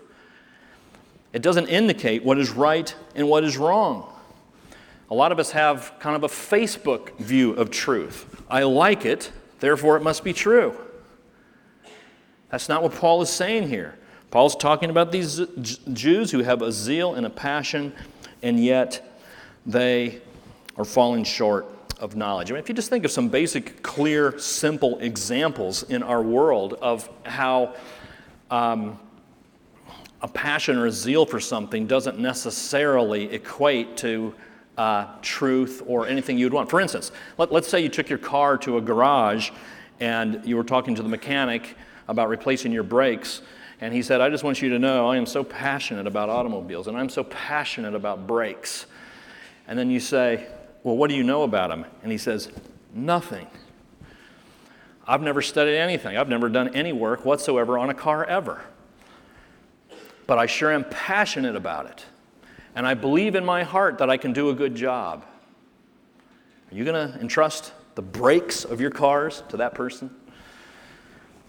It 1.34 1.42
doesn't 1.42 1.68
indicate 1.68 2.24
what 2.24 2.38
is 2.38 2.52
right 2.52 2.96
and 3.16 3.28
what 3.28 3.44
is 3.44 3.58
wrong. 3.58 4.12
A 5.12 5.14
lot 5.14 5.32
of 5.32 5.40
us 5.40 5.52
have 5.52 5.94
kind 6.00 6.16
of 6.16 6.24
a 6.24 6.28
Facebook 6.28 7.18
view 7.18 7.52
of 7.54 7.70
truth. 7.70 8.42
I 8.50 8.64
like 8.64 9.06
it, 9.06 9.32
therefore 9.60 9.98
it 9.98 10.04
must 10.04 10.24
be 10.24 10.34
true. 10.34 10.78
That's 12.50 12.70
not 12.70 12.84
what 12.84 12.94
Paul 12.94 13.22
is 13.22 13.30
saying 13.30 13.70
here. 13.70 13.96
Paul's 14.32 14.56
talking 14.56 14.90
about 14.90 15.12
these 15.12 15.42
Jews 15.94 16.32
who 16.32 16.44
have 16.44 16.62
a 16.62 16.72
zeal 16.72 17.16
and 17.16 17.26
a 17.26 17.30
passion, 17.30 17.94
and 18.44 18.64
yet 18.64 19.18
they 19.66 20.22
are 20.78 20.86
falling 20.86 21.24
short 21.24 21.68
of 22.00 22.16
knowledge. 22.16 22.52
I 22.52 22.54
mean, 22.54 22.62
if 22.62 22.70
you 22.70 22.76
just 22.76 22.90
think 22.90 23.06
of 23.06 23.12
some 23.12 23.30
basic, 23.30 23.82
clear, 23.82 24.38
simple 24.38 25.00
examples 25.00 25.84
in 25.84 26.04
our 26.04 26.22
world 26.22 26.74
of 26.82 27.10
how 27.24 27.76
um, 28.52 29.00
a 30.22 30.28
passion 30.28 30.78
or 30.78 30.88
a 30.88 30.92
zeal 30.92 31.26
for 31.26 31.40
something 31.40 31.88
doesn't 31.88 32.20
necessarily 32.20 33.32
equate 33.32 33.96
to 33.98 34.34
uh, 34.78 35.08
truth 35.22 35.82
or 35.88 36.08
anything 36.08 36.38
you'd 36.38 36.54
want. 36.54 36.70
For 36.70 36.82
instance, 36.82 37.12
let, 37.38 37.52
let's 37.52 37.68
say 37.68 37.80
you 37.80 37.90
took 37.90 38.10
your 38.10 38.20
car 38.20 38.58
to 38.60 38.78
a 38.78 38.82
garage 38.82 39.52
and 40.00 40.42
you 40.44 40.58
were 40.58 40.64
talking 40.64 40.96
to 40.96 41.02
the 41.02 41.10
mechanic 41.10 41.78
about 42.08 42.30
replacing 42.30 42.72
your 42.72 42.84
brakes. 42.84 43.42
And 43.82 43.94
he 43.94 44.02
said, 44.02 44.22
I 44.22 44.30
just 44.30 44.44
want 44.44 44.62
you 44.62 44.70
to 44.70 44.80
know 44.80 45.10
I 45.10 45.18
am 45.18 45.26
so 45.26 45.44
passionate 45.44 46.08
about 46.08 46.30
automobiles 46.30 46.88
and 46.88 46.98
I'm 46.98 47.10
so 47.10 47.24
passionate 47.24 47.94
about 47.94 48.26
brakes. 48.26 48.86
And 49.68 49.78
then 49.78 49.90
you 49.90 50.00
say, 50.00 50.48
Well, 50.84 50.96
what 50.96 51.10
do 51.10 51.16
you 51.16 51.24
know 51.24 51.44
about 51.44 51.70
them? 51.70 51.86
And 52.04 52.12
he 52.12 52.18
says, 52.18 52.50
Nothing. 52.94 53.48
I've 55.08 55.22
never 55.22 55.42
studied 55.42 55.78
anything. 55.78 56.18
I've 56.18 56.30
never 56.30 56.50
done 56.50 56.76
any 56.76 56.92
work 56.92 57.26
whatsoever 57.26 57.78
on 57.78 57.90
a 57.90 57.94
car 57.94 58.26
ever. 58.26 58.62
But 60.26 60.40
I 60.40 60.48
sure 60.48 60.72
am 60.72 60.86
passionate 60.86 61.56
about 61.56 61.86
it 61.88 62.06
and 62.76 62.86
I 62.86 62.94
believe 62.94 63.36
in 63.36 63.46
my 63.46 63.64
heart 63.64 63.98
that 64.00 64.10
I 64.10 64.18
can 64.18 64.34
do 64.34 64.50
a 64.50 64.54
good 64.54 64.76
job. 64.76 65.26
Are 66.70 66.76
you 66.76 66.84
going 66.84 67.12
to 67.12 67.20
entrust 67.20 67.72
the 67.96 68.02
brakes 68.02 68.66
of 68.66 68.82
your 68.82 68.92
cars 68.92 69.44
to 69.50 69.58
that 69.58 69.74
person? 69.74 70.14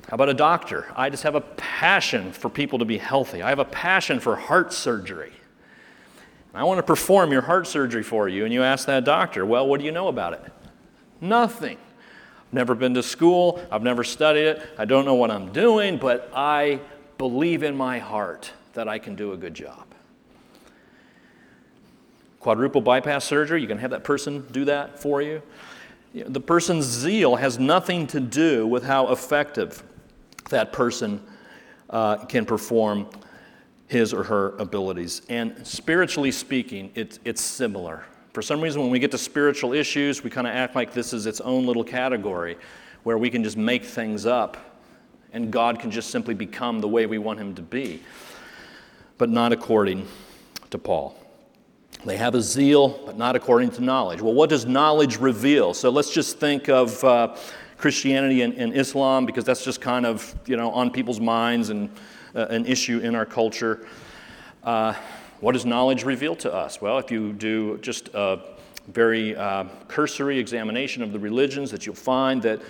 How 0.09 0.15
about 0.15 0.29
a 0.29 0.35
doctor? 0.35 0.87
I 0.95 1.11
just 1.11 1.25
have 1.25 1.35
a 1.35 1.41
passion 1.41 2.33
for 2.33 2.49
people 2.49 2.79
to 2.79 2.85
be 2.85 2.99
healthy. 2.99 3.43
I 3.43 3.49
have 3.49 3.59
a 3.59 3.65
passion 3.65 4.21
for 4.21 4.37
heart 4.37 4.73
surgery. 4.73 5.33
I 6.55 6.65
want 6.65 6.79
to 6.79 6.83
perform 6.83 7.33
your 7.33 7.43
heart 7.43 7.67
surgery 7.67 8.03
for 8.03 8.29
you. 8.29 8.45
And 8.45 8.55
you 8.55 8.63
ask 8.63 8.87
that 8.87 9.05
doctor, 9.05 9.45
well, 9.45 9.67
what 9.67 9.79
do 9.81 9.85
you 9.85 9.93
know 9.93 10.09
about 10.09 10.33
it? 10.33 10.43
Nothing. 11.21 11.77
I've 11.77 12.53
never 12.53 12.75
been 12.75 12.95
to 12.95 13.03
school. 13.03 13.61
I've 13.71 13.83
never 13.83 14.05
studied 14.05 14.47
it. 14.47 14.63
I 14.79 14.85
don't 14.85 15.05
know 15.05 15.15
what 15.15 15.31
I'm 15.31 15.53
doing, 15.53 15.99
but 15.99 16.31
I 16.35 16.81
believe 17.19 17.63
in 17.63 17.77
my 17.77 17.99
heart 17.99 18.53
that 18.75 18.89
I 18.89 18.99
can 18.99 19.17
do 19.17 19.33
a 19.33 19.37
good 19.37 19.55
job 19.55 19.87
quadruple 22.47 22.81
bypass 22.81 23.25
surgery, 23.25 23.61
you 23.61 23.67
can 23.67 23.79
have 23.79 23.91
that 23.91 24.05
person 24.05 24.47
do 24.53 24.65
that 24.65 24.97
for 25.01 25.21
you. 25.21 25.43
The 26.15 26.39
person's 26.39 26.85
zeal 26.85 27.35
has 27.35 27.59
nothing 27.59 28.07
to 28.07 28.21
do 28.21 28.69
with 28.69 28.85
how 28.85 29.09
effective 29.11 29.83
that 30.49 30.73
person 30.73 31.21
uh, 31.91 32.25
can 32.27 32.45
perform 32.45 33.09
his 33.89 34.13
or 34.13 34.25
her 34.25 34.57
abilities. 34.59 35.23
And 35.29 35.67
spiritually 35.67 36.33
speaking, 36.33 36.91
it's, 36.95 37.19
it's 37.25 37.41
similar. 37.41 38.05
For 38.33 38.43
some 38.43 38.61
reason, 38.61 38.83
when 38.83 38.91
we 38.91 38.99
get 38.99 39.11
to 39.13 39.19
spiritual 39.19 39.73
issues, 39.73 40.23
we 40.23 40.31
kind 40.31 40.47
of 40.47 40.55
act 40.55 40.75
like 40.75 40.93
this 40.93 41.13
is 41.13 41.27
its 41.27 41.41
own 41.41 41.67
little 41.67 41.85
category 41.85 42.57
where 43.05 43.17
we 43.17 43.31
can 43.31 43.43
just 43.43 43.57
make 43.57 43.85
things 43.85 44.27
up 44.27 44.57
and 45.33 45.51
God 45.51 45.79
can 45.79 45.91
just 45.91 46.11
simply 46.11 46.35
become 46.35 46.81
the 46.81 46.89
way 46.89 47.07
we 47.07 47.19
want 47.19 47.39
him 47.39 47.55
to 47.55 47.63
be. 47.63 48.03
But 49.19 49.31
not 49.31 49.53
according 49.53 50.07
to 50.71 50.79
Paul. 50.79 51.17
They 52.05 52.17
have 52.17 52.35
a 52.35 52.43
zeal, 52.43 53.01
but 53.07 53.17
not 53.17 53.37
according 53.37 53.71
to 53.73 53.83
knowledge. 53.83 54.21
Well, 54.21 54.35
what 54.35 54.51
does 54.51 54.67
knowledge 54.67 55.19
reveal? 55.19 55.75
So 55.75 55.91
let's 55.91 56.11
just 56.11 56.39
think 56.39 56.69
of 56.69 57.03
uh, 57.03 57.37
Christianity 57.79 58.43
and, 58.43 58.55
and, 58.55 58.75
Islam 58.75 59.27
because 59.27 59.45
that's 59.45 59.65
just 59.65 59.81
kind 59.81 60.07
of 60.07 60.35
you 60.47 60.57
know 60.57 60.71
on 60.71 60.91
people's 60.91 61.21
minds 61.21 61.71
and 61.71 61.91
uh, 62.35 62.47
an 62.47 62.67
issue 62.67 63.01
in 63.01 63.15
our 63.15 63.27
culture. 63.27 63.87
Uh, 64.65 64.95
what 65.41 65.53
does 65.53 65.67
knowledge 65.67 66.05
reveal 66.05 66.35
to 66.37 66.53
us? 66.53 66.81
Well, 66.81 66.99
if 66.99 67.11
you 67.11 67.33
do 67.33 67.79
just 67.79 68.09
a 68.15 68.41
very 68.89 69.37
uh, 69.37 69.65
cursory 69.89 70.39
examination 70.39 71.03
of 71.03 71.13
the 71.13 71.19
religions, 71.19 71.71
that 71.71 71.87
you'll 71.87 71.95
find 71.95 72.43
that 72.43 72.61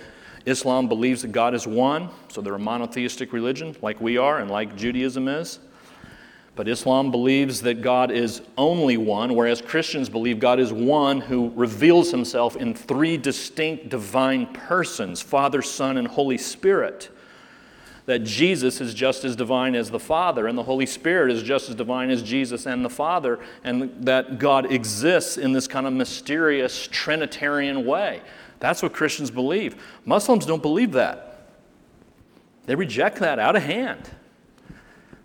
Islam 0.45 0.87
believes 0.87 1.21
that 1.21 1.31
God 1.31 1.53
is 1.53 1.67
one, 1.67 2.09
so 2.29 2.41
they're 2.41 2.55
a 2.55 2.59
monotheistic 2.59 3.33
religion, 3.33 3.75
like 3.81 3.99
we 4.01 4.17
are 4.17 4.39
and 4.39 4.49
like 4.49 4.75
Judaism 4.75 5.27
is. 5.27 5.59
But 6.57 6.67
Islam 6.67 7.11
believes 7.11 7.61
that 7.61 7.83
God 7.83 8.09
is 8.09 8.41
only 8.57 8.97
one, 8.97 9.35
whereas 9.35 9.61
Christians 9.61 10.09
believe 10.09 10.39
God 10.39 10.59
is 10.59 10.73
one 10.73 11.21
who 11.21 11.51
reveals 11.55 12.09
himself 12.09 12.55
in 12.55 12.73
three 12.73 13.15
distinct 13.15 13.89
divine 13.89 14.47
persons 14.47 15.21
Father, 15.21 15.61
Son, 15.61 15.97
and 15.97 16.07
Holy 16.07 16.37
Spirit. 16.37 17.11
That 18.07 18.23
Jesus 18.23 18.81
is 18.81 18.95
just 18.95 19.23
as 19.23 19.35
divine 19.35 19.75
as 19.75 19.91
the 19.91 19.99
Father, 19.99 20.47
and 20.47 20.57
the 20.57 20.63
Holy 20.63 20.87
Spirit 20.87 21.31
is 21.31 21.43
just 21.43 21.69
as 21.69 21.75
divine 21.75 22.09
as 22.09 22.23
Jesus 22.23 22.65
and 22.65 22.83
the 22.83 22.89
Father, 22.89 23.39
and 23.63 23.93
that 24.03 24.39
God 24.39 24.71
exists 24.71 25.37
in 25.37 25.51
this 25.51 25.67
kind 25.67 25.85
of 25.85 25.93
mysterious 25.93 26.87
Trinitarian 26.91 27.85
way. 27.85 28.21
That's 28.59 28.81
what 28.81 28.93
Christians 28.93 29.29
believe. 29.29 29.75
Muslims 30.05 30.47
don't 30.47 30.63
believe 30.63 30.93
that, 30.93 31.49
they 32.65 32.73
reject 32.73 33.19
that 33.19 33.37
out 33.37 33.55
of 33.55 33.61
hand. 33.61 34.09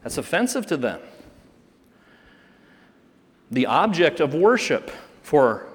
That's 0.02 0.18
offensive 0.18 0.66
to 0.66 0.76
them 0.76 1.00
the 3.52 3.66
object 3.66 4.20
of 4.20 4.34
worship 4.34 4.90
for 5.22 5.66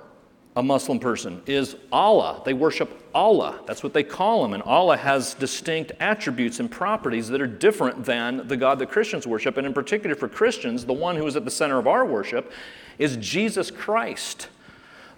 a 0.55 0.63
Muslim 0.63 0.99
person 0.99 1.43
is 1.45 1.75
Allah. 1.91 2.41
They 2.43 2.53
worship 2.53 3.07
Allah. 3.13 3.59
That's 3.67 3.83
what 3.83 3.93
they 3.93 4.03
call 4.03 4.43
him. 4.43 4.53
And 4.53 4.63
Allah 4.63 4.97
has 4.97 5.35
distinct 5.35 5.91
attributes 5.99 6.59
and 6.59 6.69
properties 6.69 7.27
that 7.29 7.39
are 7.39 7.47
different 7.47 8.03
than 8.03 8.47
the 8.47 8.57
God 8.57 8.79
that 8.79 8.89
Christians 8.89 9.27
worship. 9.27 9.57
And 9.57 9.67
in 9.67 9.73
particular 9.73 10.15
for 10.15 10.27
Christians, 10.27 10.85
the 10.85 10.93
one 10.93 11.15
who 11.15 11.27
is 11.27 11.35
at 11.35 11.45
the 11.45 11.51
center 11.51 11.77
of 11.77 11.85
our 11.85 12.03
worship 12.03 12.51
is 12.97 13.17
Jesus 13.17 13.69
Christ, 13.69 14.49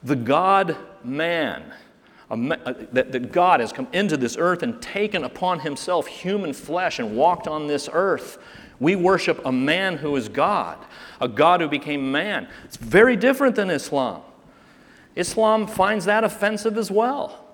the 0.03 0.17
God 0.17 0.75
man. 1.05 1.73
That, 2.29 3.11
that 3.11 3.31
God 3.31 3.59
has 3.59 3.73
come 3.73 3.87
into 3.91 4.15
this 4.15 4.37
earth 4.37 4.61
and 4.61 4.79
taken 4.81 5.23
upon 5.23 5.61
himself 5.61 6.05
human 6.05 6.53
flesh 6.53 6.99
and 6.99 7.15
walked 7.17 7.47
on 7.47 7.65
this 7.65 7.89
earth 7.91 8.37
we 8.79 8.95
worship 8.95 9.41
a 9.45 9.51
man 9.51 9.97
who 9.97 10.15
is 10.15 10.29
God, 10.29 10.77
a 11.19 11.27
God 11.27 11.61
who 11.61 11.67
became 11.67 12.11
man. 12.11 12.47
It's 12.63 12.77
very 12.77 13.15
different 13.15 13.55
than 13.55 13.69
Islam. 13.69 14.21
Islam 15.15 15.67
finds 15.67 16.05
that 16.05 16.23
offensive 16.23 16.77
as 16.77 16.89
well. 16.89 17.45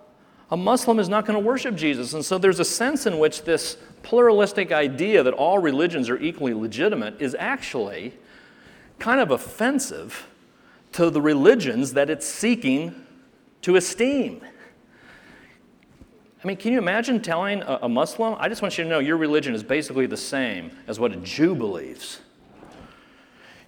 a 0.51 0.57
Muslim 0.57 0.99
is 0.99 1.09
not 1.09 1.25
going 1.25 1.39
to 1.39 1.43
worship 1.43 1.75
Jesus. 1.75 2.13
And 2.13 2.23
so 2.23 2.37
there's 2.37 2.59
a 2.59 2.65
sense 2.65 3.07
in 3.07 3.17
which 3.17 3.43
this 3.43 3.77
pluralistic 4.03 4.71
idea 4.71 5.23
that 5.23 5.33
all 5.33 5.57
religions 5.57 6.07
are 6.07 6.19
equally 6.19 6.53
legitimate 6.53 7.19
is 7.19 7.35
actually 7.39 8.13
kind 8.99 9.19
of 9.19 9.31
offensive 9.31 10.27
to 10.91 11.09
the 11.09 11.19
religions 11.19 11.93
that 11.93 12.11
it's 12.11 12.27
seeking 12.27 12.93
to 13.63 13.75
esteem. 13.75 14.41
I 16.45 16.47
mean, 16.47 16.57
can 16.57 16.73
you 16.73 16.77
imagine 16.77 17.23
telling 17.23 17.63
a, 17.63 17.79
a, 17.81 17.89
Muslim, 17.89 18.35
I 18.37 18.49
just 18.49 18.61
want 18.61 18.77
you 18.77 18.83
to 18.83 18.89
know 18.89 18.99
your 18.99 19.17
religion 19.17 19.55
is 19.55 19.63
basically 19.63 20.05
the 20.05 20.15
same 20.15 20.69
as 20.85 20.99
what 20.99 21.11
a 21.11 21.15
Jew 21.15 21.55
believes? 21.55 22.21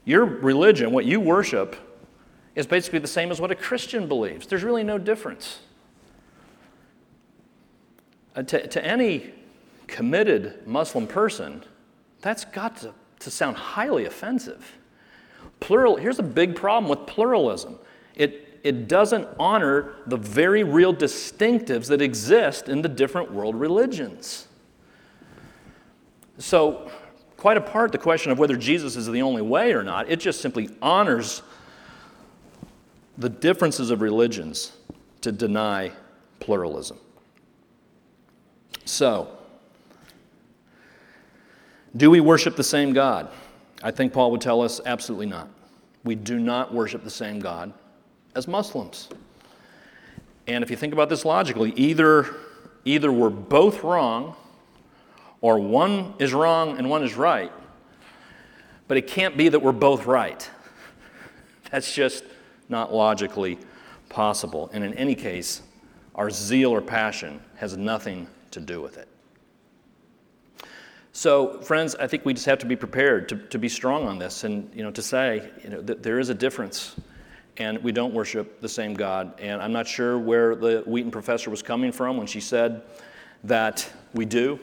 Your 0.05 0.25
religion, 0.25 0.91
what 0.91 1.05
you 1.05 1.19
worship, 1.19 1.75
is 2.53 2.67
basically 2.67 3.00
the 3.00 3.07
same 3.07 3.31
as 3.31 3.41
what 3.41 3.50
a 3.50 3.55
Christian 3.55 4.07
believes. 4.07 4.46
There's 4.46 4.63
really 4.63 4.84
no 4.84 5.00
difference. 5.00 5.57
Uh, 8.36 8.43
to, 8.43 8.67
to 8.67 8.86
any 8.86 9.34
committed 9.88 10.67
Muslim 10.67 11.07
person, 11.07 11.63
that's 12.22 12.46
got 12.46 12.77
to, 12.77 12.93
to 13.22 13.31
sound 13.31 13.57
highly 13.57 14.05
offensive. 14.05 14.77
Plural, 15.62 15.96
here's 15.96 16.19
a 16.19 16.24
big 16.24 16.55
problem 16.55 16.88
with 16.88 17.07
pluralism 17.07 17.79
it, 18.13 18.47
it 18.67 18.89
doesn't 18.89 19.25
honor 19.39 19.93
the 20.07 20.17
very 20.17 20.62
real 20.62 20.93
distinctives 20.93 21.88
that 21.88 22.01
exist 22.01 22.67
in 22.67 22.81
the 22.81 22.89
different 22.89 23.31
world 23.31 23.55
religions. 23.55 24.45
So, 26.38 26.91
quite 27.38 27.55
apart 27.55 27.93
the 27.93 27.97
question 27.97 28.29
of 28.29 28.39
whether 28.39 28.57
Jesus 28.57 28.97
is 28.97 29.07
the 29.07 29.21
only 29.21 29.41
way 29.41 29.71
or 29.71 29.83
not, 29.83 30.09
it 30.09 30.19
just 30.19 30.41
simply 30.41 30.69
honors 30.81 31.43
the 33.17 33.29
differences 33.29 33.89
of 33.89 34.01
religions 34.01 34.74
to 35.21 35.31
deny 35.31 35.93
pluralism. 36.41 36.97
So, 38.83 39.29
do 41.95 42.12
we 42.12 42.19
worship 42.19 42.57
the 42.57 42.65
same 42.65 42.91
God? 42.91 43.29
I 43.81 43.91
think 43.91 44.12
Paul 44.12 44.29
would 44.31 44.41
tell 44.41 44.62
us 44.62 44.81
absolutely 44.86 45.27
not. 45.27 45.47
We 46.03 46.15
do 46.15 46.38
not 46.38 46.74
worship 46.74 47.05
the 47.05 47.09
same 47.09 47.39
God 47.39 47.74
as 48.36 48.48
Muslims. 48.48 49.10
And 50.48 50.63
if 50.63 50.69
you 50.69 50.77
think 50.77 50.93
about 50.93 51.10
this 51.10 51.25
logically, 51.25 51.72
either, 51.75 52.36
either 52.86 53.12
we're 53.12 53.29
both 53.29 53.84
wrong 53.84 54.36
or 55.41 55.60
one 55.60 56.13
is 56.19 56.34
wrong 56.34 56.77
and 56.77 56.89
one 56.89 57.03
is 57.03 57.15
right. 57.15 57.51
But 58.88 58.98
it 58.98 59.07
can't 59.07 59.36
be 59.36 59.50
that 59.50 59.60
we're 59.60 59.74
both 59.74 60.05
right. 60.05 60.50
That's 61.72 61.93
just 61.93 62.24
not 62.69 62.93
logically 62.93 63.60
possible. 64.10 64.69
And 64.74 64.84
in 64.84 64.93
any 64.93 65.15
case, 65.15 65.62
our 66.15 66.29
zeal 66.29 66.72
or 66.72 66.81
passion 66.81 67.41
has 67.55 67.75
nothing 67.77 68.27
to 68.51 68.60
do 68.60 68.81
with 68.81 68.98
it. 68.98 69.07
So, 71.12 71.60
friends, 71.62 71.96
I 71.96 72.07
think 72.07 72.25
we 72.25 72.34
just 72.34 72.46
have 72.46 72.60
to 72.60 72.65
be 72.65 72.75
prepared 72.75 73.27
to, 73.29 73.38
to 73.38 73.57
be 73.57 73.67
strong 73.67 74.07
on 74.07 74.19
this 74.19 74.43
and 74.43 74.69
you 74.74 74.84
know, 74.84 74.91
to 74.91 75.01
say 75.01 75.50
you 75.63 75.69
know, 75.72 75.81
that 75.81 76.03
there 76.03 76.19
is 76.19 76.29
a 76.29 76.34
difference 76.36 76.96
and 77.57 77.83
we 77.83 77.91
don't 77.91 78.13
worship 78.13 78.61
the 78.61 78.69
same 78.69 78.93
God. 78.93 79.39
And 79.39 79.61
I'm 79.61 79.73
not 79.73 79.87
sure 79.87 80.17
where 80.17 80.55
the 80.55 80.83
Wheaton 80.85 81.11
professor 81.11 81.49
was 81.49 81.63
coming 81.63 81.91
from 81.91 82.17
when 82.17 82.27
she 82.27 82.39
said 82.39 82.83
that 83.43 83.89
we 84.13 84.25
do. 84.25 84.59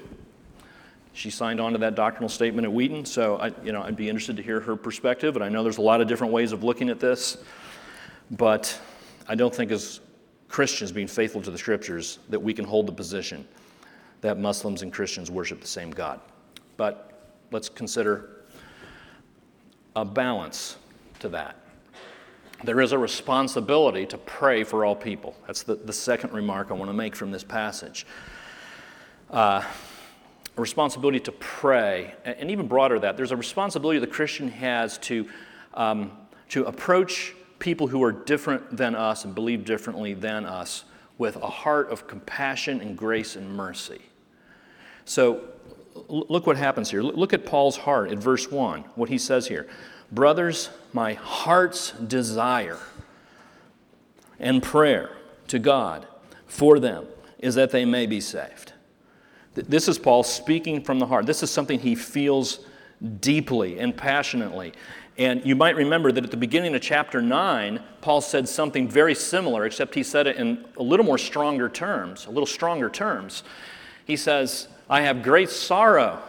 She 1.12 1.30
signed 1.30 1.60
on 1.60 1.72
to 1.72 1.78
that 1.78 1.94
doctrinal 1.94 2.28
statement 2.28 2.64
at 2.64 2.72
Wheaton, 2.72 3.04
so 3.04 3.36
I, 3.36 3.52
you 3.62 3.72
know, 3.72 3.82
I'd 3.82 3.96
be 3.96 4.08
interested 4.08 4.36
to 4.36 4.42
hear 4.42 4.60
her 4.60 4.74
perspective. 4.74 5.36
And 5.36 5.44
I 5.44 5.48
know 5.48 5.62
there's 5.62 5.78
a 5.78 5.82
lot 5.82 6.00
of 6.00 6.08
different 6.08 6.32
ways 6.32 6.52
of 6.52 6.64
looking 6.64 6.88
at 6.88 6.98
this, 6.98 7.38
but 8.32 8.78
I 9.28 9.34
don't 9.34 9.54
think 9.54 9.70
as 9.70 10.00
Christians 10.48 10.92
being 10.92 11.06
faithful 11.06 11.40
to 11.42 11.50
the 11.50 11.58
scriptures 11.58 12.18
that 12.30 12.40
we 12.40 12.52
can 12.52 12.64
hold 12.64 12.86
the 12.86 12.92
position 12.92 13.46
that 14.22 14.38
Muslims 14.38 14.82
and 14.82 14.92
Christians 14.92 15.30
worship 15.30 15.60
the 15.60 15.66
same 15.66 15.90
God. 15.90 16.20
But 16.76 17.32
let's 17.50 17.68
consider 17.68 18.44
a 19.94 20.04
balance 20.04 20.76
to 21.20 21.28
that 21.28 21.63
there 22.66 22.80
is 22.80 22.92
a 22.92 22.98
responsibility 22.98 24.06
to 24.06 24.18
pray 24.18 24.64
for 24.64 24.84
all 24.84 24.96
people. 24.96 25.34
That's 25.46 25.62
the, 25.62 25.74
the 25.76 25.92
second 25.92 26.32
remark 26.32 26.70
I 26.70 26.74
want 26.74 26.88
to 26.90 26.96
make 26.96 27.16
from 27.16 27.30
this 27.30 27.44
passage. 27.44 28.06
Uh, 29.30 29.62
a 30.56 30.60
responsibility 30.60 31.20
to 31.20 31.32
pray, 31.32 32.14
and 32.24 32.50
even 32.50 32.68
broader 32.68 32.98
that, 33.00 33.16
there's 33.16 33.32
a 33.32 33.36
responsibility 33.36 33.98
the 33.98 34.06
Christian 34.06 34.48
has 34.48 34.98
to, 34.98 35.28
um, 35.74 36.12
to 36.50 36.64
approach 36.64 37.34
people 37.58 37.86
who 37.86 38.02
are 38.02 38.12
different 38.12 38.76
than 38.76 38.94
us 38.94 39.24
and 39.24 39.34
believe 39.34 39.64
differently 39.64 40.14
than 40.14 40.44
us 40.44 40.84
with 41.18 41.36
a 41.36 41.48
heart 41.48 41.90
of 41.90 42.06
compassion 42.06 42.80
and 42.80 42.96
grace 42.96 43.36
and 43.36 43.48
mercy. 43.56 44.02
So 45.04 45.40
look 46.08 46.46
what 46.46 46.56
happens 46.56 46.90
here. 46.90 47.02
Look 47.02 47.32
at 47.32 47.46
Paul's 47.46 47.76
heart 47.76 48.10
at 48.10 48.18
verse 48.18 48.50
1, 48.50 48.82
what 48.94 49.08
he 49.08 49.18
says 49.18 49.48
here. 49.48 49.66
Brothers, 50.14 50.70
my 50.92 51.14
heart's 51.14 51.90
desire 51.90 52.78
and 54.38 54.62
prayer 54.62 55.10
to 55.48 55.58
God 55.58 56.06
for 56.46 56.78
them 56.78 57.06
is 57.38 57.56
that 57.56 57.70
they 57.70 57.84
may 57.84 58.06
be 58.06 58.20
saved. 58.20 58.72
This 59.54 59.88
is 59.88 59.98
Paul 59.98 60.22
speaking 60.22 60.82
from 60.82 60.98
the 60.98 61.06
heart. 61.06 61.26
This 61.26 61.42
is 61.42 61.50
something 61.50 61.80
he 61.80 61.94
feels 61.94 62.60
deeply 63.20 63.78
and 63.78 63.96
passionately. 63.96 64.72
And 65.18 65.44
you 65.44 65.54
might 65.54 65.76
remember 65.76 66.10
that 66.12 66.24
at 66.24 66.30
the 66.30 66.36
beginning 66.36 66.74
of 66.74 66.80
chapter 66.80 67.20
9, 67.20 67.80
Paul 68.00 68.20
said 68.20 68.48
something 68.48 68.88
very 68.88 69.14
similar, 69.14 69.64
except 69.64 69.94
he 69.94 70.02
said 70.02 70.26
it 70.26 70.36
in 70.36 70.64
a 70.76 70.82
little 70.82 71.06
more 71.06 71.18
stronger 71.18 71.68
terms, 71.68 72.26
a 72.26 72.30
little 72.30 72.46
stronger 72.46 72.88
terms. 72.88 73.44
He 74.04 74.16
says, 74.16 74.68
I 74.88 75.02
have 75.02 75.22
great 75.22 75.50
sorrow 75.50 76.22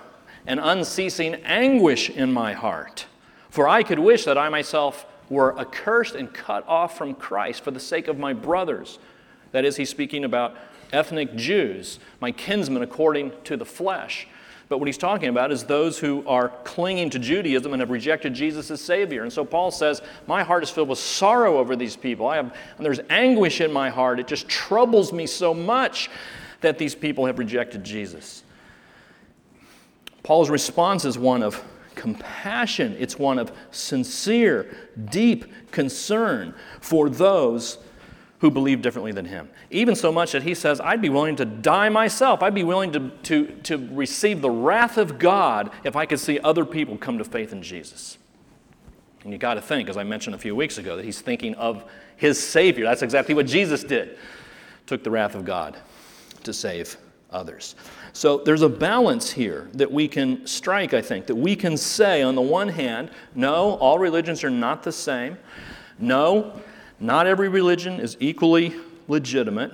and 0.48 0.60
unceasing 0.60 1.36
anguish 1.44 2.10
in 2.10 2.32
my 2.32 2.54
heart. 2.54 3.06
For 3.56 3.70
I 3.70 3.84
could 3.84 4.00
wish 4.00 4.26
that 4.26 4.38
I 4.38 4.50
myself 4.50 5.06
were 5.30 5.58
accursed 5.58 6.14
and 6.14 6.34
cut 6.34 6.68
off 6.68 6.98
from 6.98 7.14
Christ 7.14 7.64
for 7.64 7.72
the 7.72 7.80
sake 7.80 8.10
of 8.10 8.20
my 8.20 8.34
brothers. 8.34 9.00
That 9.54 9.64
is, 9.64 9.78
he's 9.78 9.90
speaking 9.90 10.26
about 10.26 10.58
ethnic 10.92 11.38
Jews, 11.38 12.00
my 12.20 12.34
kinsmen 12.34 12.84
according 12.84 13.32
to 13.46 13.56
the 13.56 13.64
flesh. 13.64 14.28
But 14.68 14.80
what 14.80 14.90
he's 14.90 14.98
talking 14.98 15.30
about 15.30 15.54
is 15.54 15.64
those 15.64 15.98
who 15.98 16.28
are 16.28 16.50
clinging 16.66 17.12
to 17.12 17.18
Judaism 17.18 17.72
and 17.72 17.80
have 17.80 17.92
rejected 17.92 18.34
Jesus 18.34 18.70
as 18.72 18.82
Savior. 18.82 19.24
And 19.24 19.32
so 19.32 19.46
Paul 19.46 19.72
says, 19.72 20.02
My 20.28 20.44
heart 20.44 20.62
is 20.62 20.70
filled 20.70 20.90
with 20.90 21.00
sorrow 21.00 21.58
over 21.58 21.78
these 21.78 21.96
people. 21.96 22.28
I 22.28 22.36
have, 22.36 22.54
and 22.76 22.86
there's 22.86 23.00
anguish 23.10 23.62
in 23.62 23.72
my 23.72 23.90
heart. 23.90 24.20
It 24.20 24.28
just 24.28 24.50
troubles 24.50 25.14
me 25.14 25.28
so 25.28 25.54
much 25.54 26.10
that 26.60 26.78
these 26.78 26.94
people 26.94 27.26
have 27.26 27.40
rejected 27.40 27.86
Jesus. 27.86 28.44
Paul's 30.24 30.50
response 30.50 31.06
is 31.06 31.18
one 31.18 31.42
of 31.42 31.64
compassion, 31.96 32.96
it's 33.00 33.18
one 33.18 33.40
of 33.40 33.52
sincere, 33.72 34.76
deep 35.10 35.72
concern 35.72 36.54
for 36.80 37.10
those 37.10 37.78
who 38.40 38.52
believe 38.52 38.82
differently 38.82 39.12
than 39.12 39.26
him. 39.26 39.50
Even 39.72 39.96
so 39.96 40.12
much 40.12 40.34
that 40.34 40.44
he 40.44 40.54
says, 40.54 40.80
I'd 40.82 41.02
be 41.02 41.10
willing 41.10 41.36
to 41.38 41.46
die 41.46 41.90
myself. 41.90 42.44
I'd 42.44 42.54
be 42.54 42.64
willing 42.64 42.92
to, 42.92 43.10
to, 43.24 43.48
to 43.64 43.90
receive 43.92 44.42
the 44.42 44.50
wrath 44.50 44.98
of 44.98 45.18
God 45.18 45.72
if 45.84 45.96
I 45.96 46.06
could 46.06 46.20
see 46.20 46.40
other 46.40 46.66
people 46.66 46.98
come 46.98 47.18
to 47.18 47.24
faith 47.24 47.54
in 47.54 47.64
Jesus. 47.64 48.18
And 49.24 49.34
you 49.34 49.40
got 49.40 49.56
to 49.56 49.62
think, 49.62 49.90
as 49.90 49.98
I 49.98 50.04
mentioned 50.04 50.36
a 50.36 50.40
few 50.40 50.56
weeks 50.56 50.78
ago, 50.78 50.96
that 50.98 51.06
he's 51.06 51.22
thinking 51.22 51.56
of 51.56 51.84
his 52.18 52.42
Savior. 52.42 52.86
That's 52.86 53.02
exactly 53.02 53.34
what 53.34 53.48
Jesus 53.48 53.84
did. 53.84 54.18
Took 54.86 55.04
the 55.04 55.10
wrath 55.10 55.34
of 55.34 55.46
God 55.46 55.78
to 56.44 56.54
save 56.54 56.98
others. 57.36 57.76
So 58.14 58.38
there's 58.38 58.62
a 58.62 58.70
balance 58.70 59.30
here 59.30 59.70
that 59.74 59.92
we 59.92 60.08
can 60.08 60.48
strike, 60.48 60.94
I 60.94 61.02
think, 61.02 61.28
that 61.28 61.36
we 61.36 61.56
can 61.56 61.76
say, 61.78 62.22
on 62.22 62.34
the 62.34 62.42
one 62.42 62.70
hand, 62.70 63.12
no, 63.36 63.76
all 63.76 64.00
religions 64.00 64.44
are 64.44 64.50
not 64.50 64.84
the 64.84 64.92
same. 64.92 65.38
No, 66.00 66.60
not 67.00 67.28
every 67.28 67.50
religion 67.50 68.00
is 68.00 68.16
equally 68.20 68.74
legitimate. 69.08 69.74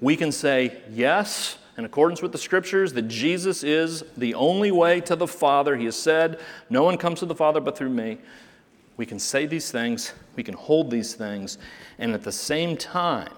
We 0.00 0.16
can 0.16 0.32
say, 0.32 0.82
yes, 0.90 1.58
in 1.76 1.84
accordance 1.84 2.22
with 2.22 2.32
the 2.32 2.38
scriptures, 2.38 2.94
that 2.94 3.02
Jesus 3.02 3.62
is 3.62 4.02
the 4.16 4.34
only 4.34 4.70
way 4.70 5.00
to 5.02 5.14
the 5.14 5.26
Father. 5.26 5.76
He 5.76 5.84
has 5.84 5.96
said, 5.96 6.40
No 6.70 6.82
one 6.82 6.96
comes 6.96 7.20
to 7.20 7.26
the 7.26 7.34
Father 7.34 7.60
but 7.60 7.76
through 7.76 7.90
me. 7.90 8.18
We 8.96 9.04
can 9.04 9.18
say 9.18 9.44
these 9.44 9.70
things, 9.70 10.14
we 10.36 10.42
can 10.42 10.54
hold 10.54 10.90
these 10.90 11.14
things, 11.14 11.58
and 11.98 12.12
at 12.12 12.22
the 12.22 12.32
same 12.32 12.78
time, 12.78 13.32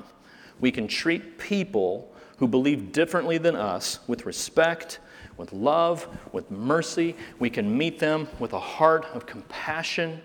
we 0.60 0.70
can 0.70 0.86
treat 0.86 1.36
people 1.38 2.12
who 2.38 2.48
believe 2.48 2.92
differently 2.92 3.38
than 3.38 3.56
us 3.56 4.00
with 4.06 4.26
respect, 4.26 5.00
with 5.36 5.52
love, 5.52 6.06
with 6.32 6.50
mercy. 6.50 7.16
We 7.38 7.50
can 7.50 7.76
meet 7.76 7.98
them 7.98 8.28
with 8.38 8.52
a 8.52 8.60
heart 8.60 9.06
of 9.12 9.26
compassion. 9.26 10.20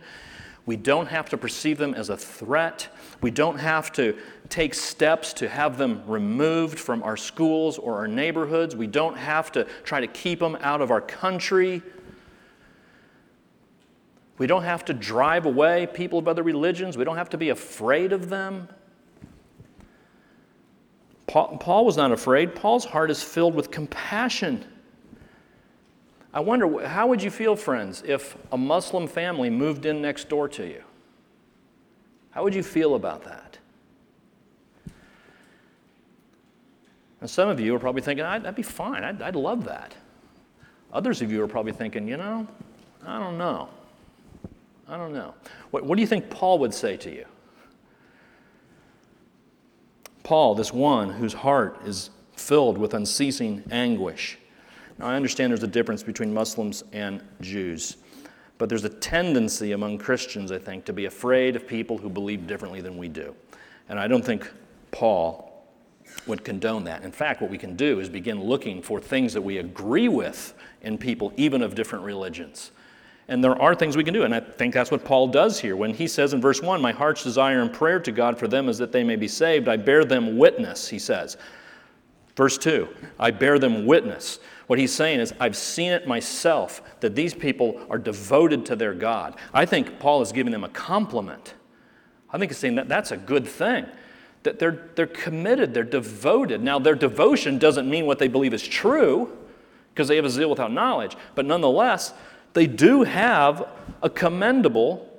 We 0.65 0.78
don't 0.78 1.08
have 1.08 1.30
to 1.30 1.38
perceive 1.38 1.78
them 1.78 1.93
as 1.93 2.10
a 2.10 2.15
threat. 2.15 2.88
We 3.21 3.32
don't 3.32 3.60
have 3.60 3.91
to 3.93 4.17
take 4.47 4.73
steps 4.73 5.34
to 5.34 5.49
have 5.49 5.78
them 5.78 6.04
removed 6.08 6.80
from 6.80 7.04
our 7.04 7.17
schools 7.17 7.78
or 7.78 7.97
our 7.97 8.08
neighborhoods. 8.08 8.76
We 8.76 8.88
don't 8.88 9.17
have 9.17 9.52
to 9.54 9.65
try 9.84 9.99
to 9.99 10.08
keep 10.08 10.39
them 10.39 10.58
out 10.62 10.82
of 10.82 10.89
our 10.89 11.02
country. 11.02 11.82
We 14.38 14.47
don't 14.47 14.63
have 14.63 14.86
to 14.86 14.93
drive 14.93 15.45
away 15.45 15.88
people 15.93 16.17
of 16.17 16.28
other 16.28 16.43
religions. 16.43 16.97
We 16.97 17.04
don't 17.04 17.17
have 17.17 17.30
to 17.30 17.38
be 17.38 17.49
afraid 17.49 18.13
of 18.13 18.30
them. 18.30 18.69
Paul, 21.34 21.58
Paul 21.58 21.84
was 21.84 21.98
not 21.98 22.12
afraid. 22.12 22.54
Paul's 22.54 22.86
heart 22.86 23.10
is 23.10 23.24
filled 23.24 23.56
with 23.56 23.72
compassion. 23.72 24.63
I 26.32 26.41
wonder, 26.41 26.86
how 26.86 27.08
would 27.08 27.24
you 27.24 27.32
feel, 27.32 27.56
friends, 27.56 28.04
if 28.06 28.38
a 28.52 28.58
Muslim 28.58 29.08
family 29.08 29.50
moved 29.50 29.88
in 29.88 30.00
next 30.00 30.30
door 30.30 30.48
to 30.50 30.63
you? 30.63 30.84
How 32.30 32.43
would 32.43 32.54
you 32.54 32.62
feel 32.62 32.93
about 32.93 33.24
that? 33.24 33.58
And 37.19 37.28
some 37.28 37.50
of 37.50 37.60
you 37.60 37.74
are 37.74 37.80
probably 37.80 38.04
thinking, 38.04 38.24
that'd 38.24 38.54
be 38.54 38.62
fine. 38.62 39.04
I'd, 39.04 39.19
I'd 39.19 39.36
love 39.36 39.65
that. 39.65 39.96
Others 40.91 41.24
of 41.24 41.32
you 41.32 41.41
are 41.41 41.48
probably 41.48 41.74
thinking, 41.74 42.08
you 42.08 42.17
know, 42.17 42.48
I 43.04 43.17
don't 43.17 43.39
know. 43.39 43.69
I 44.88 44.98
don't 44.98 45.13
know. 45.13 45.34
What, 45.72 45.84
what 45.84 45.96
do 45.96 46.02
you 46.02 46.08
think 46.08 46.30
Paul 46.30 46.60
would 46.60 46.76
say 46.76 46.96
to 46.98 47.12
you? 47.12 47.26
Paul, 50.24 50.56
this 50.56 50.74
one 50.74 51.10
whose 51.10 51.34
heart 51.34 51.80
is 51.86 52.10
filled 52.36 52.78
with 52.78 52.94
unceasing 52.94 53.64
anguish. 53.72 54.38
Now, 54.98 55.08
I 55.08 55.16
understand 55.16 55.52
there's 55.52 55.64
a 55.64 55.68
difference 55.68 56.04
between 56.04 56.34
Muslims 56.34 56.84
and 56.92 57.22
Jews, 57.42 57.98
but 58.58 58.70
there's 58.70 58.86
a 58.86 58.90
tendency 58.90 59.74
among 59.74 59.98
Christians, 59.98 60.52
I 60.52 60.60
think, 60.60 60.86
to 60.86 60.94
be 60.94 61.06
afraid 61.06 61.56
of 61.56 61.68
people 61.68 61.98
who 61.98 62.10
believe 62.10 62.48
differently 62.48 62.82
than 62.82 62.98
we 62.98 63.10
do. 63.10 63.36
And 63.90 64.00
I 64.00 64.08
don't 64.08 64.24
think 64.24 64.50
Paul 64.92 65.66
would 66.28 66.44
condone 66.44 66.84
that. 66.86 67.04
In 67.04 67.12
fact, 67.12 67.42
what 67.42 67.50
we 67.50 67.58
can 67.58 67.76
do 67.76 68.00
is 68.00 68.08
begin 68.08 68.42
looking 68.42 68.82
for 68.82 69.00
things 69.00 69.34
that 69.34 69.42
we 69.42 69.58
agree 69.58 70.08
with 70.08 70.54
in 70.82 70.98
people, 70.98 71.34
even 71.36 71.62
of 71.62 71.76
different 71.76 72.06
religions. 72.06 72.72
And 73.28 73.44
there 73.44 73.60
are 73.62 73.74
things 73.74 73.96
we 73.96 74.04
can 74.04 74.14
do, 74.14 74.24
and 74.24 74.36
I 74.36 74.42
think 74.42 74.74
that's 74.74 74.92
what 74.92 75.06
Paul 75.06 75.28
does 75.28 75.60
here. 75.60 75.76
When 75.78 75.94
he 75.94 76.08
says 76.08 76.34
in 76.34 76.42
verse 76.42 76.62
1, 76.62 76.82
My 76.82 76.92
heart's 76.92 77.24
desire 77.24 77.62
and 77.62 77.72
prayer 77.72 78.00
to 78.02 78.12
God 78.12 78.38
for 78.38 78.48
them 78.48 78.68
is 78.68 78.78
that 78.80 78.92
they 78.92 79.04
may 79.04 79.16
be 79.16 79.30
saved, 79.30 79.68
I 79.70 79.78
bear 79.78 80.04
them 80.04 80.38
witness, 80.38 80.90
he 80.90 81.00
says. 81.00 81.38
Verse 82.36 82.58
2, 82.58 82.88
I 83.20 83.32
bear 83.32 83.60
them 83.60 83.86
witness. 83.86 84.40
What 84.68 84.80
he's 84.80 84.94
saying 84.94 85.20
is, 85.20 85.34
I've 85.40 85.56
seen 85.56 85.92
it 85.92 86.08
myself 86.08 86.82
that 87.00 87.16
these 87.16 87.34
people 87.34 87.86
are 87.90 87.98
devoted 87.98 88.66
to 88.68 88.76
their 88.76 88.94
God. 88.94 89.36
I 89.54 89.66
think 89.66 90.00
Paul 90.00 90.22
is 90.22 90.32
giving 90.32 90.52
them 90.52 90.64
a 90.64 90.70
compliment. 90.70 91.54
I 92.30 92.38
think 92.40 92.52
he's 92.52 92.58
saying 92.58 92.76
that 92.76 92.90
that's 92.90 93.12
a 93.12 93.18
good 93.18 93.48
thing 93.48 93.86
that 94.44 94.60
they're, 94.60 94.90
they're 94.96 95.08
committed, 95.08 95.74
they're 95.74 95.84
devoted. 95.84 96.62
Now, 96.62 96.80
their 96.80 96.96
devotion 96.96 97.58
doesn't 97.58 97.90
mean 97.90 98.06
what 98.06 98.20
they 98.20 98.28
believe 98.28 98.54
is 98.54 98.66
true, 98.66 99.36
because 99.94 100.08
they 100.08 100.16
have 100.16 100.26
a 100.26 100.30
zeal 100.30 100.50
without 100.50 100.72
knowledge, 100.72 101.16
but 101.36 101.46
nonetheless, 101.46 102.14
they 102.54 102.68
do 102.68 103.04
have 103.04 103.68
a 104.02 104.10
commendable 104.10 105.10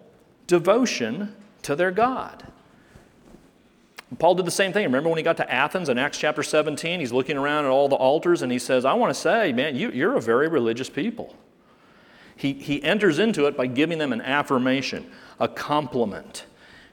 devotion 0.46 1.34
to 1.62 1.74
their 1.74 1.90
God. 1.90 2.46
Paul 4.18 4.34
did 4.36 4.46
the 4.46 4.50
same 4.50 4.72
thing. 4.72 4.84
Remember 4.84 5.08
when 5.08 5.18
he 5.18 5.24
got 5.24 5.38
to 5.38 5.52
Athens 5.52 5.88
in 5.88 5.98
Acts 5.98 6.18
chapter 6.18 6.42
17? 6.42 7.00
He's 7.00 7.12
looking 7.12 7.36
around 7.36 7.64
at 7.64 7.70
all 7.70 7.88
the 7.88 7.96
altars 7.96 8.42
and 8.42 8.52
he 8.52 8.58
says, 8.58 8.84
I 8.84 8.92
want 8.94 9.12
to 9.12 9.20
say, 9.20 9.52
man, 9.52 9.76
you, 9.76 9.90
you're 9.90 10.16
a 10.16 10.20
very 10.20 10.48
religious 10.48 10.88
people. 10.88 11.34
He, 12.36 12.52
he 12.52 12.82
enters 12.82 13.18
into 13.18 13.46
it 13.46 13.56
by 13.56 13.66
giving 13.66 13.98
them 13.98 14.12
an 14.12 14.20
affirmation, 14.20 15.10
a 15.38 15.48
compliment. 15.48 16.46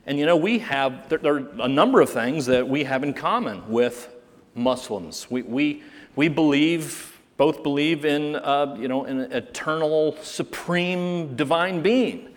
And 0.06 0.18
you 0.18 0.26
know, 0.26 0.36
we 0.36 0.60
have, 0.60 1.10
there, 1.10 1.20
there, 1.20 1.36
are 1.36 1.48
a 1.60 1.68
number 1.68 2.02
of 2.02 2.10
things 2.10 2.46
that 2.48 2.68
we 2.68 2.84
have 2.84 3.04
in 3.04 3.14
common 3.14 3.70
with 3.70 4.10
Muslims. 4.56 5.30
We, 5.30 5.42
we, 5.44 5.84
we 6.16 6.28
believe, 6.28 7.11
both 7.42 7.64
believe 7.64 8.06
in, 8.06 8.36
uh, 8.36 8.76
you 8.78 8.88
know, 8.88 9.06
an 9.06 9.22
eternal, 9.32 10.16
supreme, 10.22 11.36
divine 11.36 11.82
being. 11.82 12.30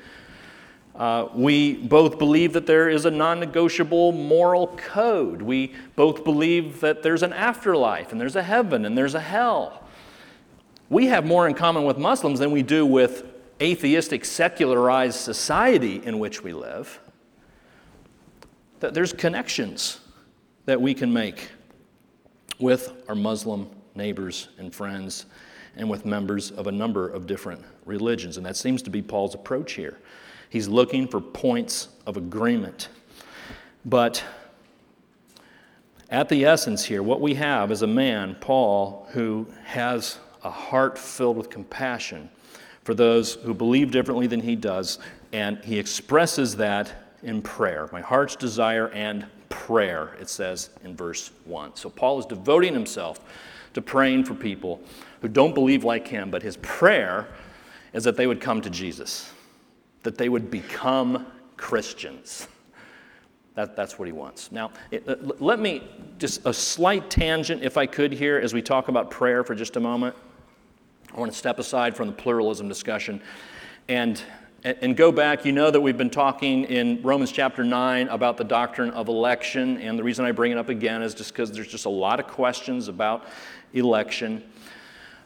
Uh, 0.95 1.29
we 1.35 1.75
both 1.75 2.19
believe 2.19 2.55
that 2.55 2.65
there 2.65 2.89
is 2.89 3.05
a 3.05 3.11
non 3.11 3.39
negotiable 3.39 4.13
moral 4.13 4.69
code. 4.79 5.43
We 5.43 5.75
both 5.95 6.25
believe 6.25 6.81
that 6.81 7.03
there's 7.03 7.23
an 7.23 7.35
afterlife 7.35 8.13
and 8.13 8.19
there's 8.19 8.35
a 8.35 8.43
heaven 8.43 8.87
and 8.87 8.97
there's 8.97 9.15
a 9.15 9.21
hell. 9.21 9.87
We 10.89 11.09
have 11.09 11.27
more 11.27 11.47
in 11.47 11.53
common 11.53 11.85
with 11.85 11.99
Muslims 11.99 12.39
than 12.39 12.51
we 12.51 12.63
do 12.63 12.87
with 12.87 13.25
atheistic, 13.61 14.25
secularized 14.25 15.21
society 15.21 16.01
in 16.03 16.19
which 16.19 16.43
we 16.43 16.55
live 16.55 16.99
that 18.81 18.95
there's 18.95 19.13
connections 19.13 20.01
that 20.65 20.81
we 20.81 20.95
can 20.95 21.13
make 21.13 21.51
with 22.59 22.95
our 23.07 23.15
Muslim 23.15 23.69
neighbors 23.95 24.49
and 24.59 24.75
friends 24.75 25.27
and 25.77 25.89
with 25.89 26.05
members 26.05 26.51
of 26.53 26.67
a 26.67 26.73
number 26.73 27.09
of 27.09 27.27
different 27.27 27.63
religions. 27.85 28.37
And 28.37 28.47
that 28.47 28.57
seems 28.57 28.83
to 28.83 28.91
be 28.91 29.03
Paul's 29.03 29.35
approach 29.35 29.73
here. 29.73 29.99
He's 30.49 30.69
looking 30.69 31.09
for 31.09 31.21
points 31.21 31.89
of 32.07 32.17
agreement. 32.17 32.89
But 33.85 34.23
at 36.11 36.29
the 36.29 36.45
essence 36.45 36.85
here, 36.85 37.03
what 37.03 37.21
we 37.21 37.35
have 37.35 37.73
is 37.73 37.83
a 37.83 37.87
man, 37.87 38.37
Paul, 38.41 39.09
who 39.11 39.49
has 39.65 40.19
a 40.45 40.51
heart 40.51 40.97
filled 40.97 41.37
with 41.37 41.51
compassion 41.51 42.31
for 42.85 42.95
those 42.95 43.35
who 43.35 43.55
believe 43.55 43.91
differently 43.91 44.27
than 44.27 44.41
he 44.41 44.55
does, 44.55 44.99
and 45.33 45.59
he 45.65 45.79
expresses 45.79 46.55
that 46.57 47.17
in 47.23 47.41
prayer. 47.43 47.89
My 47.93 48.03
heart's 48.03 48.37
desire 48.37 48.91
and 48.91 49.27
prayer, 49.49 50.15
it 50.21 50.29
says 50.29 50.71
in 50.85 50.95
verse 50.95 51.31
1. 51.47 51.77
So 51.77 51.89
Paul 51.89 52.21
is 52.21 52.27
devoting 52.27 52.75
himself 52.75 53.21
to 53.75 53.83
praying 53.83 54.25
for 54.25 54.35
people 54.35 54.81
who 55.21 55.29
don't 55.29 55.55
believe 55.55 55.85
like 55.85 56.09
him, 56.09 56.31
but 56.31 56.43
his 56.43 56.57
prayer 56.59 57.29
is 57.93 58.05
that 58.05 58.17
they 58.17 58.27
would 58.27 58.41
come 58.41 58.61
to 58.63 58.71
Jesus, 58.71 59.31
that 60.03 60.17
they 60.17 60.29
would 60.29 60.51
become 60.51 61.27
Christians. 61.57 62.49
That, 63.55 63.77
that's 63.77 63.99
what 63.99 64.07
he 64.07 64.13
wants. 64.13 64.51
Now, 64.51 64.73
it, 64.91 65.09
uh, 65.09 65.17
let 65.39 65.61
me 65.61 65.89
just 66.19 66.45
a 66.45 66.53
slight 66.53 67.09
tangent, 67.09 67.63
if 67.63 67.77
I 67.77 67.87
could, 67.87 68.13
here 68.13 68.39
as 68.39 68.53
we 68.53 68.61
talk 68.61 68.89
about 68.89 69.11
prayer 69.11 69.45
for 69.45 69.55
just 69.55 69.77
a 69.77 69.81
moment. 69.81 70.17
I 71.15 71.21
want 71.21 71.31
to 71.31 71.39
step 71.39 71.61
aside 71.61 71.97
from 71.97 72.09
the 72.09 72.13
pluralism 72.13 72.67
discussion 72.69 73.21
and 73.87 74.21
and 74.65 74.97
go 74.97 75.13
back, 75.13 75.45
you 75.45 75.53
know 75.53 75.71
that 75.71 75.79
we've 75.79 75.99
been 75.99 76.09
talking 76.09 76.65
in 76.65 77.03
Romans 77.03 77.31
chapter 77.31 77.63
9 77.63 78.09
about 78.09 78.39
the 78.39 78.45
doctrine 78.45 78.89
of 78.93 79.09
election. 79.09 79.77
And 79.77 79.99
the 79.99 80.03
reason 80.03 80.25
I 80.25 80.33
bring 80.33 80.53
it 80.53 80.59
up 80.59 80.71
again 80.71 81.03
is 81.03 81.13
just 81.13 81.33
because 81.35 81.53
there's 81.53 81.69
just 81.69 81.85
a 81.85 81.91
lot 81.91 82.19
of 82.19 82.27
questions 82.29 82.89
about 82.89 83.27
election. 83.75 84.43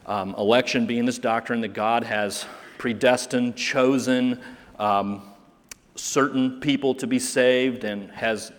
Um, 0.05 0.35
election 0.37 0.85
being 0.85 1.05
this 1.05 1.19
doctrine 1.19 1.61
that 1.61 1.69
God 1.69 2.03
has 2.03 2.45
predestined, 2.77 3.55
chosen 3.55 4.41
um, 4.77 5.21
certain 5.95 6.59
people 6.59 6.93
to 6.95 7.07
be 7.07 7.19
saved, 7.19 7.85
and 7.85 8.11
has 8.11 8.51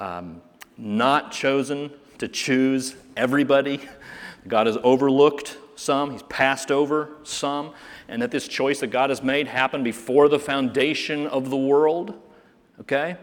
um, 0.00 0.42
not 0.76 1.30
chosen 1.30 1.92
to 2.18 2.26
choose 2.26 2.96
everybody. 3.16 3.80
God 4.48 4.66
has 4.66 4.78
overlooked 4.82 5.58
some, 5.76 6.10
He's 6.10 6.24
passed 6.24 6.72
over 6.72 7.10
some 7.22 7.72
and 8.08 8.22
that 8.22 8.30
this 8.30 8.48
choice 8.48 8.80
that 8.80 8.88
God 8.88 9.10
has 9.10 9.22
made 9.22 9.48
happened 9.48 9.84
before 9.84 10.28
the 10.28 10.38
foundation 10.38 11.26
of 11.26 11.50
the 11.50 11.56
world. 11.56 12.14
Okay? 12.80 13.16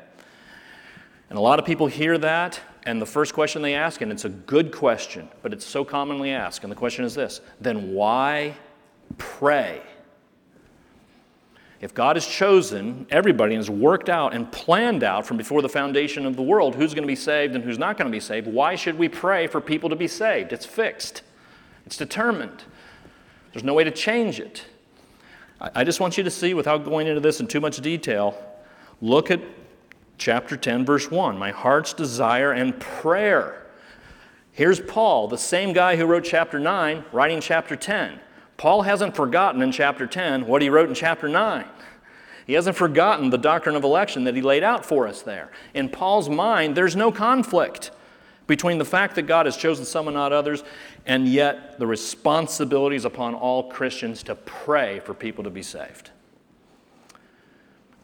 And 1.29 1.37
a 1.37 1.41
lot 1.41 1.59
of 1.59 1.65
people 1.65 1.87
hear 1.87 2.17
that, 2.19 2.59
and 2.85 3.01
the 3.01 3.05
first 3.05 3.33
question 3.33 3.61
they 3.61 3.75
ask, 3.75 4.01
and 4.01 4.11
it's 4.11 4.25
a 4.25 4.29
good 4.29 4.71
question, 4.71 5.29
but 5.41 5.53
it's 5.53 5.65
so 5.65 5.85
commonly 5.85 6.31
asked, 6.31 6.63
and 6.63 6.71
the 6.71 6.75
question 6.75 7.05
is 7.05 7.15
this 7.15 7.41
then 7.61 7.93
why 7.93 8.55
pray? 9.17 9.81
If 11.81 11.93
God 11.93 12.15
has 12.15 12.25
chosen 12.25 13.05
everybody 13.09 13.55
and 13.55 13.59
has 13.59 13.69
worked 13.69 14.07
out 14.07 14.33
and 14.33 14.49
planned 14.51 15.03
out 15.03 15.25
from 15.25 15.35
before 15.35 15.61
the 15.61 15.67
foundation 15.67 16.25
of 16.25 16.37
the 16.37 16.41
world 16.41 16.75
who's 16.75 16.93
going 16.93 17.03
to 17.03 17.07
be 17.07 17.15
saved 17.15 17.55
and 17.55 17.63
who's 17.63 17.77
not 17.77 17.97
going 17.97 18.09
to 18.09 18.15
be 18.15 18.21
saved, 18.21 18.47
why 18.47 18.75
should 18.75 18.97
we 18.97 19.09
pray 19.09 19.47
for 19.47 19.59
people 19.59 19.89
to 19.89 19.95
be 19.97 20.07
saved? 20.07 20.53
It's 20.53 20.65
fixed, 20.65 21.23
it's 21.85 21.97
determined. 21.97 22.63
There's 23.51 23.63
no 23.63 23.73
way 23.73 23.83
to 23.83 23.91
change 23.91 24.39
it. 24.39 24.65
I 25.73 25.85
just 25.85 26.01
want 26.01 26.17
you 26.17 26.23
to 26.25 26.31
see, 26.31 26.53
without 26.53 26.83
going 26.83 27.07
into 27.07 27.21
this 27.21 27.39
in 27.39 27.47
too 27.47 27.61
much 27.61 27.77
detail, 27.77 28.35
look 29.01 29.31
at 29.31 29.39
chapter 30.17 30.57
10, 30.57 30.85
verse 30.85 31.09
1 31.09 31.37
my 31.37 31.51
heart's 31.51 31.93
desire 31.93 32.51
and 32.51 32.77
prayer. 32.79 33.65
Here's 34.51 34.79
Paul, 34.79 35.29
the 35.29 35.37
same 35.37 35.71
guy 35.73 35.95
who 35.95 36.05
wrote 36.05 36.25
chapter 36.25 36.59
9, 36.59 37.05
writing 37.13 37.39
chapter 37.39 37.75
10. 37.75 38.19
Paul 38.57 38.83
hasn't 38.83 39.15
forgotten 39.15 39.61
in 39.61 39.71
chapter 39.71 40.05
10 40.05 40.45
what 40.45 40.61
he 40.61 40.69
wrote 40.69 40.89
in 40.89 40.95
chapter 40.95 41.27
9. 41.27 41.65
He 42.45 42.53
hasn't 42.53 42.75
forgotten 42.75 43.29
the 43.29 43.37
doctrine 43.37 43.75
of 43.75 43.83
election 43.83 44.25
that 44.25 44.35
he 44.35 44.41
laid 44.41 44.63
out 44.63 44.85
for 44.85 45.07
us 45.07 45.21
there. 45.21 45.49
In 45.73 45.87
Paul's 45.87 46.29
mind, 46.29 46.75
there's 46.75 46.95
no 46.95 47.11
conflict 47.11 47.91
between 48.53 48.77
the 48.77 48.85
fact 48.85 49.15
that 49.15 49.23
God 49.23 49.47
has 49.47 49.57
chosen 49.57 49.83
some 49.83 50.07
and 50.07 50.13
not 50.13 50.31
others, 50.31 50.63
and 51.07 51.27
yet 51.27 51.79
the 51.79 51.87
responsibilities 51.87 53.03
upon 53.03 53.33
all 53.33 53.67
Christians 53.71 54.21
to 54.21 54.35
pray 54.35 54.99
for 54.99 55.15
people 55.15 55.43
to 55.45 55.49
be 55.49 55.63
saved. 55.63 56.11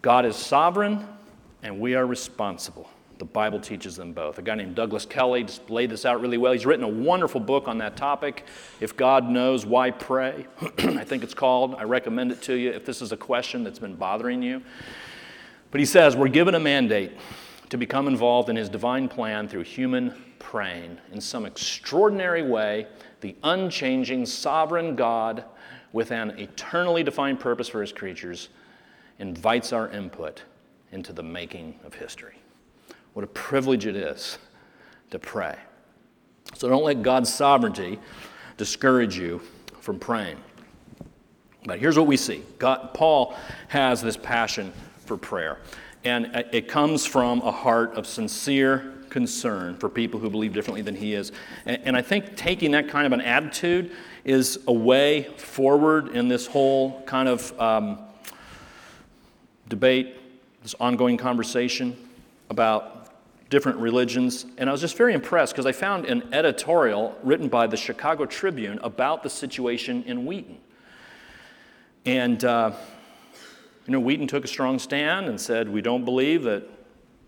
God 0.02 0.26
is 0.26 0.36
sovereign, 0.36 1.08
and 1.62 1.80
we 1.80 1.94
are 1.94 2.04
responsible. 2.04 2.90
The 3.20 3.26
Bible 3.26 3.60
teaches 3.60 3.96
them 3.96 4.12
both. 4.12 4.40
A 4.40 4.42
guy 4.42 4.56
named 4.56 4.74
Douglas 4.74 5.06
Kelly 5.06 5.44
just 5.44 5.70
laid 5.70 5.92
this 5.92 6.04
out 6.04 6.20
really 6.20 6.40
well. 6.40 6.54
He's 6.54 6.66
written 6.66 6.84
a 6.84 6.88
wonderful 6.88 7.42
book 7.42 7.68
on 7.68 7.78
that 7.78 7.96
topic. 7.96 8.44
If 8.80 8.98
God 8.98 9.30
knows, 9.30 9.68
why 9.68 9.92
pray? 9.92 10.48
I 10.80 11.04
think 11.04 11.24
it's 11.24 11.36
called. 11.36 11.76
I 11.76 11.84
recommend 11.84 12.32
it 12.32 12.42
to 12.44 12.56
you 12.56 12.72
if 12.72 12.88
this 12.88 13.04
is 13.04 13.12
a 13.12 13.18
question 13.18 13.64
that's 13.64 13.78
been 13.78 13.94
bothering 13.94 14.42
you. 14.42 14.64
But 15.70 15.80
he 15.80 15.86
says, 15.86 16.16
We're 16.16 16.28
given 16.28 16.56
a 16.56 16.60
mandate 16.60 17.12
to 17.70 17.78
become 17.78 18.08
involved 18.08 18.50
in 18.50 18.56
his 18.56 18.68
divine 18.68 19.08
plan 19.08 19.48
through 19.48 19.62
human 19.62 20.16
praying 20.40 20.98
in 21.12 21.22
some 21.22 21.46
extraordinary 21.46 22.42
way, 22.42 22.88
the 23.22 23.36
unchanging, 23.44 24.26
sovereign 24.26 24.96
God 24.96 25.44
with 25.92 26.12
an 26.12 26.32
eternally 26.40 27.04
defined 27.04 27.40
purpose 27.40 27.68
for 27.68 27.82
his 27.82 27.92
creatures 27.92 28.50
invites 29.20 29.74
our 29.74 29.90
input 29.90 30.44
into 30.92 31.14
the 31.14 31.24
making 31.24 31.80
of 31.84 31.94
history. 31.94 32.36
What 33.14 33.24
a 33.24 33.28
privilege 33.28 33.86
it 33.86 33.96
is 33.96 34.38
to 35.12 35.20
pray. 35.20 35.58
So 36.56 36.70
don't 36.70 36.84
let 36.84 37.02
God's 37.02 37.32
sovereignty 37.32 38.00
discourage 38.58 39.18
you 39.18 39.42
from 39.82 40.00
praying. 40.00 40.38
But 41.66 41.80
here's 41.80 41.98
what 41.98 42.08
we 42.08 42.18
see 42.18 42.44
God, 42.58 42.94
Paul 42.94 43.36
has 43.68 44.02
this 44.02 44.18
passion 44.18 44.72
for 45.06 45.18
prayer, 45.18 45.60
and 46.04 46.32
it 46.52 46.68
comes 46.68 47.06
from 47.06 47.42
a 47.42 47.52
heart 47.52 47.94
of 47.96 48.08
sincere 48.08 48.94
concern 49.10 49.76
for 49.78 49.90
people 49.90 50.20
who 50.20 50.30
believe 50.30 50.54
differently 50.54 50.82
than 50.82 50.96
he 50.96 51.14
is. 51.14 51.32
And, 51.66 51.82
and 51.86 51.98
I 51.98 52.02
think 52.02 52.36
taking 52.36 52.72
that 52.72 52.88
kind 52.88 53.06
of 53.06 53.14
an 53.14 53.22
attitude 53.22 53.92
is 54.24 54.60
a 54.68 54.74
way 54.74 55.24
forward 55.38 56.10
in 56.10 56.28
this 56.28 56.48
whole 56.48 57.02
kind 57.04 57.28
of 57.28 57.60
um, 57.60 58.00
debate, 59.68 60.18
this 60.64 60.76
ongoing 60.80 61.18
conversation 61.18 61.96
about 62.50 63.00
different 63.50 63.80
religions. 63.80 64.46
And 64.58 64.70
I 64.70 64.72
was 64.72 64.82
just 64.82 64.98
very 64.98 65.14
impressed 65.14 65.54
because 65.54 65.66
I 65.66 65.72
found 65.72 66.06
an 66.06 66.34
editorial 66.34 67.18
written 67.24 67.48
by 67.48 67.68
the 67.68 67.78
Chicago 67.78 68.26
Tribune 68.26 68.80
about 68.84 69.24
the 69.24 69.30
situation 69.30 70.04
in 70.04 70.26
Wheaton. 70.26 70.58
And, 72.06 72.44
uh, 72.44 72.72
you 73.86 73.94
know, 73.94 74.00
Wheaton 74.00 74.28
took 74.28 74.46
a 74.46 74.48
strong 74.48 74.80
stand 74.80 75.28
and 75.28 75.40
said, 75.40 75.68
We 75.70 75.82
don't 75.82 76.06
believe 76.06 76.44
that 76.44 76.64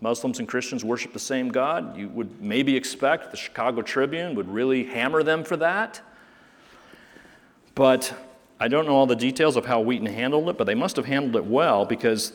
Muslims 0.01 0.39
and 0.39 0.47
Christians 0.47 0.83
worship 0.83 1.13
the 1.13 1.19
same 1.19 1.49
God. 1.49 1.95
You 1.95 2.09
would 2.09 2.41
maybe 2.41 2.75
expect 2.75 3.29
the 3.29 3.37
Chicago 3.37 3.83
Tribune 3.83 4.33
would 4.35 4.49
really 4.49 4.83
hammer 4.83 5.21
them 5.21 5.43
for 5.43 5.55
that. 5.57 6.01
But 7.75 8.13
I 8.59 8.67
don't 8.67 8.87
know 8.87 8.95
all 8.95 9.05
the 9.05 9.15
details 9.15 9.55
of 9.55 9.65
how 9.65 9.79
Wheaton 9.79 10.07
handled 10.07 10.49
it, 10.49 10.57
but 10.57 10.65
they 10.65 10.75
must 10.75 10.95
have 10.95 11.05
handled 11.05 11.35
it 11.35 11.45
well 11.45 11.85
because 11.85 12.33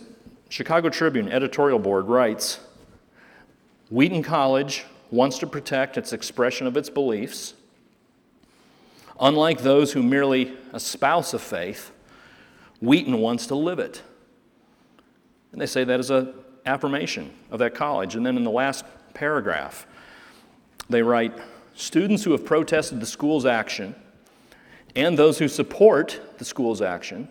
Chicago 0.49 0.89
Tribune 0.89 1.29
editorial 1.31 1.81
board 1.81 2.07
writes 2.07 2.61
Wheaton 3.91 4.23
College 4.23 4.85
wants 5.11 5.39
to 5.39 5.47
protect 5.47 5.97
its 5.97 6.13
expression 6.13 6.67
of 6.69 6.77
its 6.77 6.89
beliefs. 6.89 7.55
Unlike 9.19 9.63
those 9.63 9.93
who 9.93 10.03
merely 10.03 10.57
espouse 10.73 11.35
a 11.35 11.39
faith, 11.39 11.91
Wheaton 12.81 13.19
wants 13.19 13.47
to 13.49 13.55
live 13.55 13.79
it. 13.79 14.03
And 15.53 15.61
they 15.61 15.67
say 15.67 15.85
that 15.85 15.99
as 15.99 16.11
an 16.11 16.35
affirmation 16.67 17.33
of 17.51 17.59
that 17.61 17.75
college. 17.75 18.15
And 18.15 18.27
then 18.27 18.37
in 18.37 18.45
the 18.45 18.51
last 18.51 18.85
paragraph, 19.15 19.87
they 20.89 21.03
write 21.03 21.33
Students 21.79 22.25
who 22.25 22.33
have 22.33 22.47
protested 22.47 23.01
the 23.01 23.07
school's 23.07 23.45
action 23.45 23.95
and 24.95 25.19
those 25.19 25.39
who 25.39 25.47
support 25.47 26.19
the 26.39 26.45
school's 26.45 26.81
action 26.81 27.29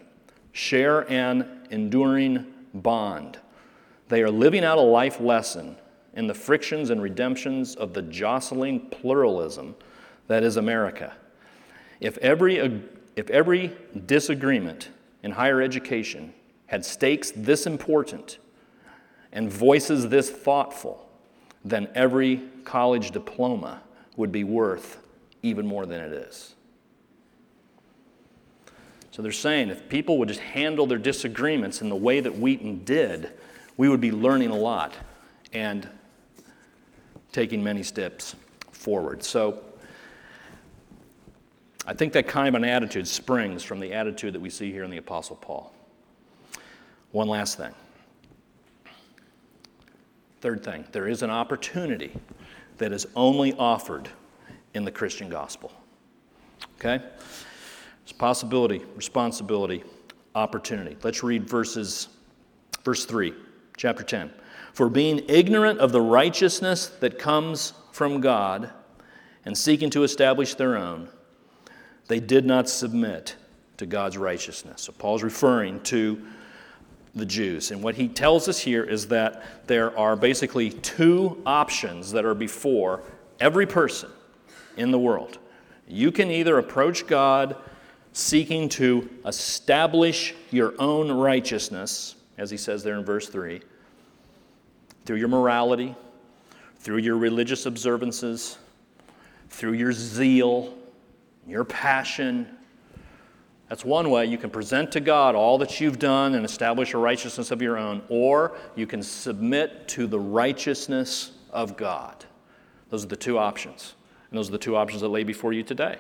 share 0.52 1.12
an 1.12 1.66
enduring 1.72 2.46
bond. 2.72 3.40
They 4.08 4.22
are 4.22 4.30
living 4.30 4.64
out 4.64 4.78
a 4.78 4.82
life 4.82 5.20
lesson 5.20 5.78
in 6.14 6.28
the 6.28 6.36
frictions 6.36 6.92
and 6.92 7.02
redemptions 7.02 7.76
of 7.76 7.94
the 7.94 8.04
jostling 8.04 8.82
pluralism 8.92 9.76
that 10.28 10.44
is 10.44 10.58
America. 10.58 11.14
If 12.00 12.20
every, 12.20 12.58
if 13.16 13.30
every 13.32 13.76
disagreement 14.06 14.90
in 15.24 15.32
higher 15.32 15.60
education 15.60 16.36
had 16.68 16.86
stakes 16.86 17.32
this 17.36 17.66
important 17.66 18.38
and 19.36 19.52
voices 19.52 20.10
this 20.10 20.32
thoughtful, 20.32 21.08
then 21.64 21.88
every 21.94 22.42
college 22.64 23.12
diploma 23.12 23.82
would 24.16 24.32
be 24.32 24.44
worth 24.44 25.04
even 25.44 25.68
more 25.68 25.86
than 25.86 26.02
it 26.02 26.14
is. 26.14 26.56
So 29.12 29.22
they're 29.22 29.32
saying 29.32 29.70
if 29.70 29.88
people 29.88 30.18
would 30.18 30.30
just 30.30 30.40
handle 30.40 30.88
their 30.88 30.98
disagreements 30.98 31.82
in 31.82 31.90
the 31.90 31.96
way 31.96 32.22
that 32.22 32.38
Wheaton 32.38 32.84
did, 32.84 33.32
we 33.78 33.90
would 33.90 34.02
be 34.02 34.12
learning 34.12 34.50
a 34.50 34.58
lot 34.58 34.94
and 35.54 35.88
taking 37.32 37.64
many 37.64 37.84
steps 37.84 38.36
forward. 38.72 39.24
So 39.24 39.62
I 41.86 41.94
think 41.94 42.14
that 42.14 42.28
kind 42.28 42.48
of 42.48 42.56
an 42.56 42.68
attitude 42.68 43.08
springs 43.08 43.64
from 43.64 43.80
the 43.80 43.94
attitude 43.94 44.34
that 44.34 44.42
we 44.42 44.50
see 44.50 44.72
here 44.72 44.84
in 44.84 44.92
the 44.92 44.98
Apostle 44.98 45.36
Paul. 45.36 45.74
One 47.12 47.28
last 47.28 47.58
thing. 47.58 47.74
Third 50.42 50.64
thing, 50.64 50.86
there 50.92 51.08
is 51.08 51.22
an 51.24 51.30
opportunity 51.30 52.12
that 52.78 52.92
is 52.92 53.08
only 53.16 53.54
offered 53.54 54.10
in 54.74 54.84
the 54.84 54.92
Christian 54.92 55.30
gospel. 55.30 55.72
Okay? 56.76 57.04
It's 58.04 58.12
possibility, 58.12 58.84
responsibility, 58.96 59.84
opportunity. 60.36 60.98
Let's 61.02 61.24
read 61.24 61.50
verses 61.50 62.10
verse 62.84 63.06
3, 63.06 63.34
chapter 63.78 64.04
10. 64.04 64.32
For 64.74 64.90
being 64.90 65.24
ignorant 65.28 65.80
of 65.80 65.92
the 65.92 66.02
righteousness 66.02 66.88
that 67.00 67.18
comes 67.18 67.74
from 67.92 68.22
God 68.22 68.72
and 69.46 69.58
seeking 69.58 69.90
to 69.92 70.04
establish 70.04 70.54
their 70.56 70.78
own, 70.78 71.10
they 72.08 72.20
did 72.20 72.46
not 72.46 72.70
submit 72.70 73.36
to 73.78 73.86
God's 73.86 74.18
righteousness. 74.18 74.84
So 74.84 74.92
Paul's 74.92 75.24
referring 75.24 75.82
to 75.84 76.24
the 77.16 77.26
Jews. 77.26 77.72
And 77.72 77.82
what 77.82 77.96
he 77.96 78.08
tells 78.08 78.48
us 78.50 78.60
here 78.60 78.84
is 78.84 79.08
that 79.08 79.68
there 79.68 79.98
are 79.98 80.16
basically 80.16 80.70
two 80.70 81.42
options 81.46 82.12
that 82.12 82.26
are 82.26 82.36
before 82.36 83.04
every 83.40 83.66
person 83.66 84.10
in 84.78 84.92
the 84.92 85.00
world. 85.00 85.38
You 85.88 86.12
can 86.12 86.30
either 86.30 86.58
approach 86.58 87.08
God 87.08 87.56
seeking 88.12 88.70
to 88.70 89.10
establish 89.26 90.34
your 90.52 90.74
own 90.80 91.12
righteousness, 91.12 92.16
as 92.38 92.50
he 92.50 92.58
says 92.58 92.84
there 92.84 92.98
in 92.98 93.06
verse 93.06 93.30
3, 93.30 93.62
through 95.06 95.18
your 95.18 95.28
morality, 95.28 95.96
through 96.80 96.98
your 96.98 97.18
religious 97.18 97.66
observances, 97.66 98.58
through 99.50 99.74
your 99.74 99.92
zeal, 99.94 100.74
your 101.48 101.64
passion. 101.64 102.48
That's 103.70 103.84
one 103.84 104.10
way 104.12 104.26
you 104.26 104.38
can 104.38 104.50
present 104.50 104.92
to 104.92 105.00
God 105.00 105.36
all 105.36 105.58
that 105.58 105.82
you've 105.82 105.98
done 105.98 106.36
and 106.36 106.46
establish 106.46 106.94
a 106.94 106.98
righteousness 106.98 107.50
of 107.50 107.62
your 107.62 107.78
own, 107.78 108.04
or 108.10 108.56
you 108.76 108.86
can 108.86 109.02
submit 109.02 109.88
to 109.90 110.06
the 110.06 110.20
righteousness 110.20 111.32
of 111.52 111.76
God. 111.76 112.26
Those 112.90 113.04
are 113.04 113.08
the 113.08 113.16
two 113.16 113.40
options. 113.40 113.96
And 114.30 114.38
those 114.38 114.50
are 114.50 114.54
the 114.54 114.58
two 114.58 114.76
options 114.76 115.02
that 115.02 115.10
lay 115.10 115.24
before 115.24 115.54
you 115.54 115.64
today 115.64 115.98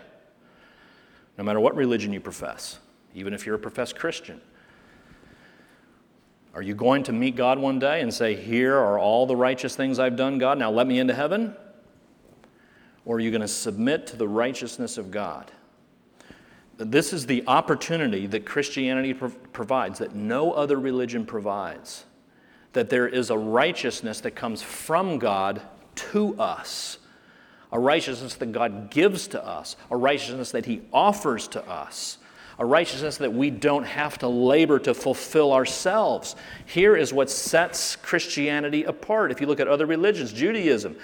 no 1.37 1.43
matter 1.43 1.59
what 1.59 1.75
religion 1.75 2.13
you 2.13 2.19
profess, 2.19 2.79
even 3.13 3.33
if 3.33 3.45
you're 3.45 3.55
a 3.55 3.59
professed 3.59 3.97
Christian. 3.97 4.41
Are 6.53 6.61
you 6.61 6.73
going 6.73 7.03
to 7.03 7.11
meet 7.11 7.35
God 7.35 7.59
one 7.59 7.79
day 7.79 8.01
and 8.01 8.13
say, 8.13 8.35
Here 8.35 8.75
are 8.75 8.97
all 8.97 9.25
the 9.25 9.35
righteous 9.35 9.75
things 9.75 9.99
I've 9.99 10.15
done, 10.15 10.37
God, 10.37 10.57
now 10.57 10.71
let 10.71 10.87
me 10.87 10.99
into 10.99 11.13
heaven? 11.13 11.55
Or 13.03 13.17
are 13.17 13.19
you 13.19 13.29
going 13.29 13.41
to 13.41 13.47
submit 13.47 14.07
to 14.07 14.15
the 14.15 14.27
righteousness 14.27 14.97
of 14.97 15.11
God? 15.11 15.51
This 16.77 17.13
is 17.13 17.25
the 17.25 17.43
opportunity 17.47 18.27
that 18.27 18.45
Christianity 18.45 19.13
provides, 19.13 19.99
that 19.99 20.15
no 20.15 20.51
other 20.51 20.79
religion 20.79 21.25
provides. 21.25 22.05
That 22.73 22.89
there 22.89 23.07
is 23.07 23.29
a 23.29 23.37
righteousness 23.37 24.19
that 24.21 24.31
comes 24.31 24.61
from 24.61 25.17
God 25.17 25.61
to 25.95 26.37
us 26.37 26.97
a 27.75 27.79
righteousness 27.79 28.35
that 28.35 28.53
God 28.53 28.89
gives 28.89 29.27
to 29.27 29.45
us, 29.45 29.75
a 29.91 29.97
righteousness 29.97 30.51
that 30.51 30.65
He 30.65 30.81
offers 30.93 31.45
to 31.49 31.69
us, 31.69 32.17
a 32.57 32.65
righteousness 32.65 33.17
that 33.17 33.33
we 33.33 33.49
don't 33.49 33.83
have 33.83 34.17
to 34.19 34.29
labor 34.29 34.79
to 34.79 34.93
fulfill 34.93 35.51
ourselves. 35.51 36.37
Here 36.65 36.95
is 36.95 37.11
what 37.11 37.29
sets 37.29 37.97
Christianity 37.97 38.85
apart. 38.85 39.29
If 39.29 39.41
you 39.41 39.47
look 39.47 39.59
at 39.59 39.67
other 39.67 39.85
religions, 39.85 40.31
Judaism, 40.31 40.95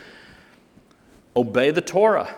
obey 1.36 1.72
the 1.72 1.82
Torah, 1.82 2.34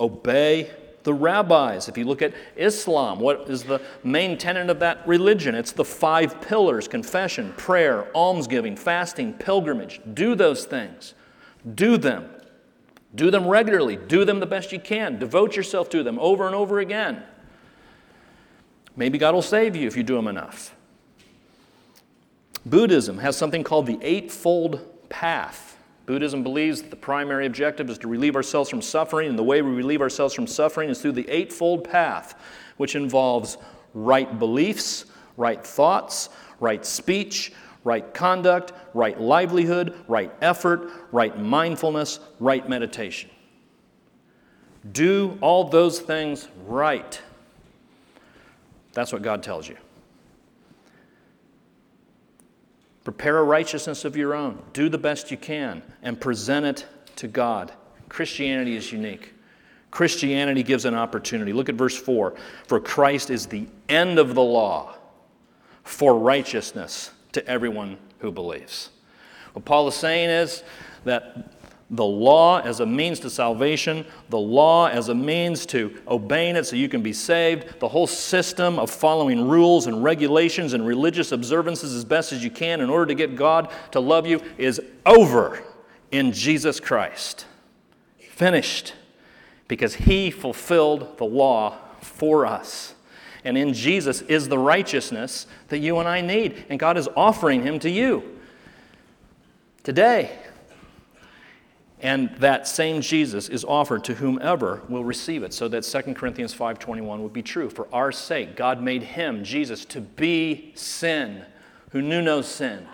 obey 0.00 0.70
the 1.08 1.14
rabbis. 1.14 1.88
If 1.88 1.96
you 1.96 2.04
look 2.04 2.20
at 2.20 2.34
Islam, 2.54 3.18
what 3.18 3.48
is 3.48 3.64
the 3.64 3.80
main 4.04 4.36
tenet 4.36 4.68
of 4.68 4.78
that 4.80 5.08
religion? 5.08 5.54
It's 5.54 5.72
the 5.72 5.84
five 5.84 6.42
pillars 6.42 6.86
confession, 6.86 7.54
prayer, 7.56 8.14
almsgiving, 8.14 8.76
fasting, 8.76 9.32
pilgrimage. 9.32 10.02
Do 10.12 10.34
those 10.34 10.66
things. 10.66 11.14
Do 11.74 11.96
them. 11.96 12.28
Do 13.14 13.30
them 13.30 13.46
regularly. 13.46 13.96
Do 13.96 14.26
them 14.26 14.38
the 14.38 14.46
best 14.46 14.70
you 14.70 14.78
can. 14.78 15.18
Devote 15.18 15.56
yourself 15.56 15.88
to 15.90 16.02
them 16.02 16.18
over 16.18 16.46
and 16.46 16.54
over 16.54 16.78
again. 16.78 17.22
Maybe 18.94 19.16
God 19.16 19.34
will 19.34 19.40
save 19.40 19.74
you 19.74 19.86
if 19.86 19.96
you 19.96 20.02
do 20.02 20.16
them 20.16 20.28
enough. 20.28 20.76
Buddhism 22.66 23.18
has 23.18 23.34
something 23.34 23.64
called 23.64 23.86
the 23.86 23.98
Eightfold 24.02 25.08
Path. 25.08 25.67
Buddhism 26.08 26.42
believes 26.42 26.80
that 26.80 26.88
the 26.88 26.96
primary 26.96 27.44
objective 27.44 27.90
is 27.90 27.98
to 27.98 28.08
relieve 28.08 28.34
ourselves 28.34 28.70
from 28.70 28.80
suffering, 28.80 29.28
and 29.28 29.38
the 29.38 29.42
way 29.42 29.60
we 29.60 29.70
relieve 29.70 30.00
ourselves 30.00 30.32
from 30.32 30.46
suffering 30.46 30.88
is 30.88 31.02
through 31.02 31.12
the 31.12 31.28
Eightfold 31.28 31.84
Path, 31.84 32.34
which 32.78 32.96
involves 32.96 33.58
right 33.92 34.38
beliefs, 34.38 35.04
right 35.36 35.62
thoughts, 35.62 36.30
right 36.60 36.86
speech, 36.86 37.52
right 37.84 38.14
conduct, 38.14 38.72
right 38.94 39.20
livelihood, 39.20 39.94
right 40.08 40.32
effort, 40.40 40.90
right 41.12 41.38
mindfulness, 41.38 42.20
right 42.40 42.66
meditation. 42.66 43.28
Do 44.92 45.36
all 45.42 45.64
those 45.64 46.00
things 46.00 46.48
right. 46.66 47.20
That's 48.94 49.12
what 49.12 49.20
God 49.20 49.42
tells 49.42 49.68
you. 49.68 49.76
Prepare 53.08 53.38
a 53.38 53.42
righteousness 53.42 54.04
of 54.04 54.16
your 54.16 54.34
own. 54.34 54.62
Do 54.74 54.90
the 54.90 54.98
best 54.98 55.30
you 55.30 55.38
can 55.38 55.82
and 56.02 56.20
present 56.20 56.66
it 56.66 56.86
to 57.16 57.26
God. 57.26 57.72
Christianity 58.10 58.76
is 58.76 58.92
unique. 58.92 59.32
Christianity 59.90 60.62
gives 60.62 60.84
an 60.84 60.94
opportunity. 60.94 61.54
Look 61.54 61.70
at 61.70 61.74
verse 61.74 61.96
4. 61.96 62.34
For 62.66 62.78
Christ 62.78 63.30
is 63.30 63.46
the 63.46 63.66
end 63.88 64.18
of 64.18 64.34
the 64.34 64.42
law 64.42 64.94
for 65.84 66.18
righteousness 66.18 67.10
to 67.32 67.46
everyone 67.48 67.96
who 68.18 68.30
believes. 68.30 68.90
What 69.54 69.64
Paul 69.64 69.88
is 69.88 69.94
saying 69.94 70.28
is 70.28 70.62
that 71.04 71.57
the 71.90 72.04
law 72.04 72.60
as 72.60 72.80
a 72.80 72.86
means 72.86 73.18
to 73.20 73.30
salvation, 73.30 74.04
the 74.28 74.38
law 74.38 74.88
as 74.88 75.08
a 75.08 75.14
means 75.14 75.64
to 75.66 75.98
obeying 76.06 76.54
it 76.54 76.66
so 76.66 76.76
you 76.76 76.88
can 76.88 77.02
be 77.02 77.14
saved, 77.14 77.80
the 77.80 77.88
whole 77.88 78.06
system 78.06 78.78
of 78.78 78.90
following 78.90 79.48
rules 79.48 79.86
and 79.86 80.04
regulations 80.04 80.74
and 80.74 80.86
religious 80.86 81.32
observances 81.32 81.94
as 81.94 82.04
best 82.04 82.32
as 82.32 82.44
you 82.44 82.50
can 82.50 82.82
in 82.82 82.90
order 82.90 83.06
to 83.06 83.14
get 83.14 83.36
God 83.36 83.72
to 83.92 84.00
love 84.00 84.26
you 84.26 84.42
is 84.58 84.80
over 85.06 85.62
in 86.10 86.32
Jesus 86.32 86.78
Christ. 86.78 87.46
Finished. 88.18 88.92
Because 89.66 89.94
he 89.94 90.30
fulfilled 90.30 91.16
the 91.18 91.24
law 91.24 91.78
for 92.00 92.44
us. 92.44 92.94
And 93.44 93.56
in 93.56 93.72
Jesus 93.72 94.20
is 94.22 94.48
the 94.48 94.58
righteousness 94.58 95.46
that 95.68 95.78
you 95.78 95.98
and 95.98 96.08
I 96.08 96.20
need. 96.20 96.66
And 96.68 96.78
God 96.78 96.98
is 96.98 97.08
offering 97.16 97.62
him 97.62 97.78
to 97.80 97.90
you 97.90 98.38
today. 99.82 100.38
And 102.00 102.30
that 102.36 102.68
same 102.68 103.00
Jesus 103.00 103.48
is 103.48 103.64
offered 103.64 104.04
to 104.04 104.14
whomever 104.14 104.82
will 104.88 105.04
receive 105.04 105.42
it, 105.42 105.52
so 105.52 105.66
that 105.68 105.84
2 105.84 106.14
Corinthians 106.14 106.54
5:21 106.54 107.22
would 107.22 107.32
be 107.32 107.42
true. 107.42 107.68
For 107.68 107.88
our 107.92 108.12
sake, 108.12 108.54
God 108.54 108.80
made 108.80 109.02
him, 109.02 109.42
Jesus, 109.42 109.84
to 109.86 110.00
be 110.00 110.72
sin, 110.74 111.44
who 111.90 112.00
knew 112.00 112.22
no 112.22 112.40
sin, 112.40 112.86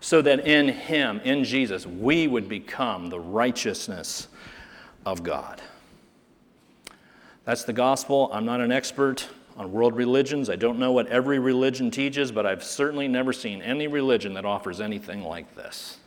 so 0.00 0.22
that 0.22 0.46
in 0.46 0.68
him, 0.68 1.20
in 1.24 1.44
Jesus, 1.44 1.86
we 1.86 2.26
would 2.26 2.48
become 2.48 3.10
the 3.10 3.20
righteousness 3.20 4.28
of 5.04 5.22
God. 5.22 5.60
That's 7.44 7.64
the 7.64 7.74
gospel. 7.74 8.30
I'm 8.32 8.46
not 8.46 8.60
an 8.60 8.72
expert 8.72 9.28
on 9.58 9.72
world 9.72 9.94
religions. 9.94 10.48
I 10.48 10.56
don't 10.56 10.78
know 10.78 10.92
what 10.92 11.06
every 11.08 11.38
religion 11.38 11.90
teaches, 11.90 12.32
but 12.32 12.46
I've 12.46 12.64
certainly 12.64 13.08
never 13.08 13.32
seen 13.32 13.60
any 13.60 13.88
religion 13.88 14.34
that 14.34 14.46
offers 14.46 14.80
anything 14.80 15.22
like 15.22 15.54
this 15.54 15.97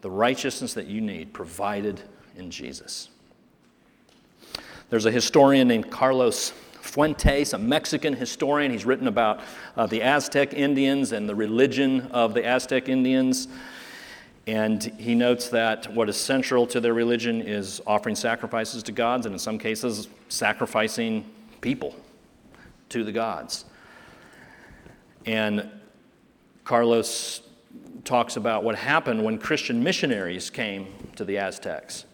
the 0.00 0.10
righteousness 0.10 0.74
that 0.74 0.86
you 0.86 1.00
need 1.00 1.32
provided 1.32 2.00
in 2.36 2.50
Jesus. 2.50 3.08
There's 4.88 5.06
a 5.06 5.10
historian 5.10 5.68
named 5.68 5.90
Carlos 5.90 6.52
Fuentes, 6.80 7.52
a 7.52 7.58
Mexican 7.58 8.14
historian. 8.14 8.72
He's 8.72 8.84
written 8.84 9.06
about 9.06 9.40
uh, 9.76 9.86
the 9.86 10.02
Aztec 10.02 10.54
Indians 10.54 11.12
and 11.12 11.28
the 11.28 11.34
religion 11.34 12.08
of 12.10 12.34
the 12.34 12.44
Aztec 12.44 12.88
Indians. 12.88 13.48
And 14.46 14.82
he 14.98 15.14
notes 15.14 15.48
that 15.50 15.92
what 15.94 16.08
is 16.08 16.16
central 16.16 16.66
to 16.68 16.80
their 16.80 16.94
religion 16.94 17.42
is 17.42 17.80
offering 17.86 18.16
sacrifices 18.16 18.82
to 18.84 18.92
gods, 18.92 19.26
and 19.26 19.34
in 19.34 19.38
some 19.38 19.58
cases, 19.58 20.08
sacrificing 20.28 21.24
people 21.60 21.94
to 22.88 23.04
the 23.04 23.12
gods. 23.12 23.66
And 25.26 25.70
Carlos 26.64 27.42
talks 28.04 28.36
about 28.36 28.64
what 28.64 28.76
happened 28.76 29.24
when 29.24 29.38
Christian 29.38 29.82
missionaries 29.82 30.50
came 30.50 30.86
to 31.16 31.24
the 31.24 31.38
Aztecs 31.38 32.04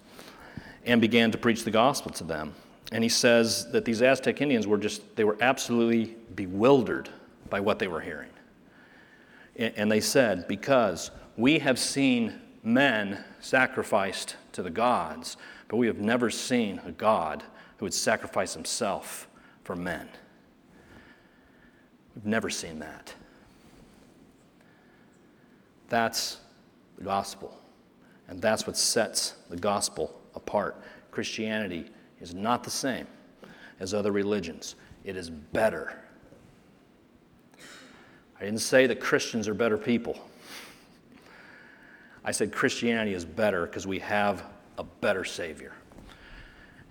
and 0.84 1.00
began 1.00 1.30
to 1.32 1.38
preach 1.38 1.64
the 1.64 1.70
gospel 1.70 2.12
to 2.12 2.24
them. 2.24 2.54
And 2.92 3.02
he 3.02 3.08
says 3.08 3.70
that 3.72 3.84
these 3.84 4.02
Aztec 4.02 4.40
Indians 4.40 4.66
were 4.66 4.78
just, 4.78 5.16
they 5.16 5.24
were 5.24 5.36
absolutely 5.40 6.16
bewildered 6.34 7.08
by 7.50 7.60
what 7.60 7.78
they 7.78 7.88
were 7.88 8.00
hearing. 8.00 8.30
And 9.56 9.90
they 9.90 10.00
said, 10.00 10.46
Because 10.46 11.10
we 11.36 11.58
have 11.58 11.78
seen 11.78 12.40
men 12.62 13.24
sacrificed 13.40 14.36
to 14.52 14.62
the 14.62 14.70
gods, 14.70 15.36
but 15.68 15.76
we 15.76 15.86
have 15.86 15.98
never 15.98 16.30
seen 16.30 16.80
a 16.84 16.92
God 16.92 17.42
who 17.78 17.86
would 17.86 17.94
sacrifice 17.94 18.54
himself 18.54 19.28
for 19.64 19.74
men. 19.74 20.08
We've 22.14 22.26
never 22.26 22.50
seen 22.50 22.78
that. 22.78 23.14
That's 25.88 26.38
the 26.98 27.04
gospel. 27.04 27.56
And 28.28 28.40
that's 28.40 28.66
what 28.66 28.76
sets 28.76 29.34
the 29.48 29.56
gospel 29.56 30.20
apart. 30.34 30.82
Christianity 31.10 31.86
is 32.20 32.34
not 32.34 32.64
the 32.64 32.70
same 32.70 33.06
as 33.78 33.92
other 33.94 34.12
religions, 34.12 34.74
it 35.04 35.16
is 35.16 35.30
better. 35.30 35.98
I 38.38 38.44
didn't 38.44 38.60
say 38.60 38.86
that 38.86 39.00
Christians 39.00 39.48
are 39.48 39.54
better 39.54 39.78
people. 39.78 40.18
I 42.24 42.32
said 42.32 42.52
Christianity 42.52 43.14
is 43.14 43.24
better 43.24 43.66
because 43.66 43.86
we 43.86 43.98
have 44.00 44.44
a 44.78 44.84
better 44.84 45.24
Savior. 45.24 45.72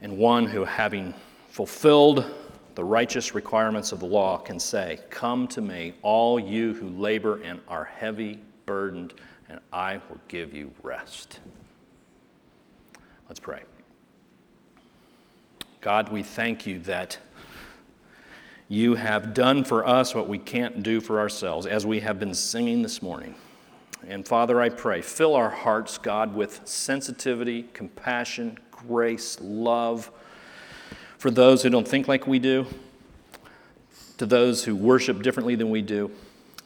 And 0.02 0.18
one 0.18 0.46
who, 0.46 0.64
having 0.64 1.14
fulfilled 1.50 2.26
the 2.76 2.84
righteous 2.84 3.36
requirements 3.36 3.92
of 3.92 4.00
the 4.00 4.06
law, 4.06 4.38
can 4.38 4.60
say, 4.60 5.00
Come 5.10 5.48
to 5.50 5.62
me, 5.62 5.94
all 6.02 6.40
you 6.40 6.74
who 6.74 6.90
labor 6.90 7.42
and 7.44 7.60
are 7.68 7.84
heavy 7.84 8.40
burdened, 8.66 9.14
and 9.50 9.60
I 9.72 9.98
will 10.10 10.20
give 10.28 10.54
you 10.54 10.72
rest. 10.84 11.40
Let's 13.28 13.40
pray. 13.40 13.64
God, 15.82 16.10
we 16.10 16.24
thank 16.24 16.66
you 16.66 16.80
that 16.80 17.18
you 18.68 18.96
have 18.96 19.34
done 19.34 19.64
for 19.64 19.88
us 19.88 20.16
what 20.16 20.28
we 20.28 20.40
can't 20.40 20.82
do 20.82 21.00
for 21.00 21.20
ourselves, 21.20 21.68
as 21.68 21.86
we 21.86 22.00
have 22.00 22.20
been 22.20 22.34
singing 22.34 22.82
this 22.82 23.02
morning. 23.02 23.36
And 24.08 24.28
Father, 24.28 24.60
I 24.60 24.70
pray, 24.70 25.02
fill 25.02 25.36
our 25.36 25.50
hearts, 25.50 25.98
God, 25.98 26.36
with 26.36 26.62
sensitivity, 26.66 27.68
compassion, 27.74 28.58
grace, 28.72 29.38
love 29.42 30.12
for 31.18 31.32
those 31.32 31.64
who 31.64 31.70
don't 31.70 31.88
think 31.88 32.08
like 32.08 32.28
we 32.28 32.40
do, 32.40 32.66
to 34.18 34.26
those 34.26 34.64
who 34.64 34.76
worship 34.76 35.22
differently 35.22 35.56
than 35.56 35.70
we 35.70 35.82
do. 35.82 36.12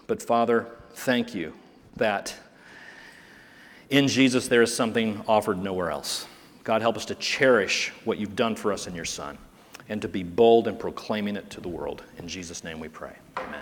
But 0.08 0.22
Father, 0.22 0.68
thank 0.94 1.36
you 1.36 1.54
that 2.00 2.36
in 3.90 4.08
Jesus 4.08 4.48
there 4.48 4.62
is 4.62 4.76
something 4.76 5.22
offered 5.28 5.62
nowhere 5.62 5.92
else. 5.92 6.28
God, 6.64 6.82
help 6.82 6.98
us 6.98 7.06
to 7.06 7.16
cherish 7.16 7.92
what 8.06 8.18
you've 8.18 8.36
done 8.36 8.56
for 8.56 8.74
us 8.74 8.88
in 8.88 8.96
your 8.96 9.06
Son 9.06 9.38
and 9.88 10.02
to 10.02 10.08
be 10.08 10.24
bold 10.24 10.68
in 10.68 10.78
proclaiming 10.78 11.36
it 11.36 11.50
to 11.52 11.62
the 11.62 11.70
world. 11.70 12.04
In 12.18 12.28
Jesus' 12.28 12.64
name 12.64 12.80
we 12.80 12.88
pray. 12.88 13.16
Amen. 13.38 13.62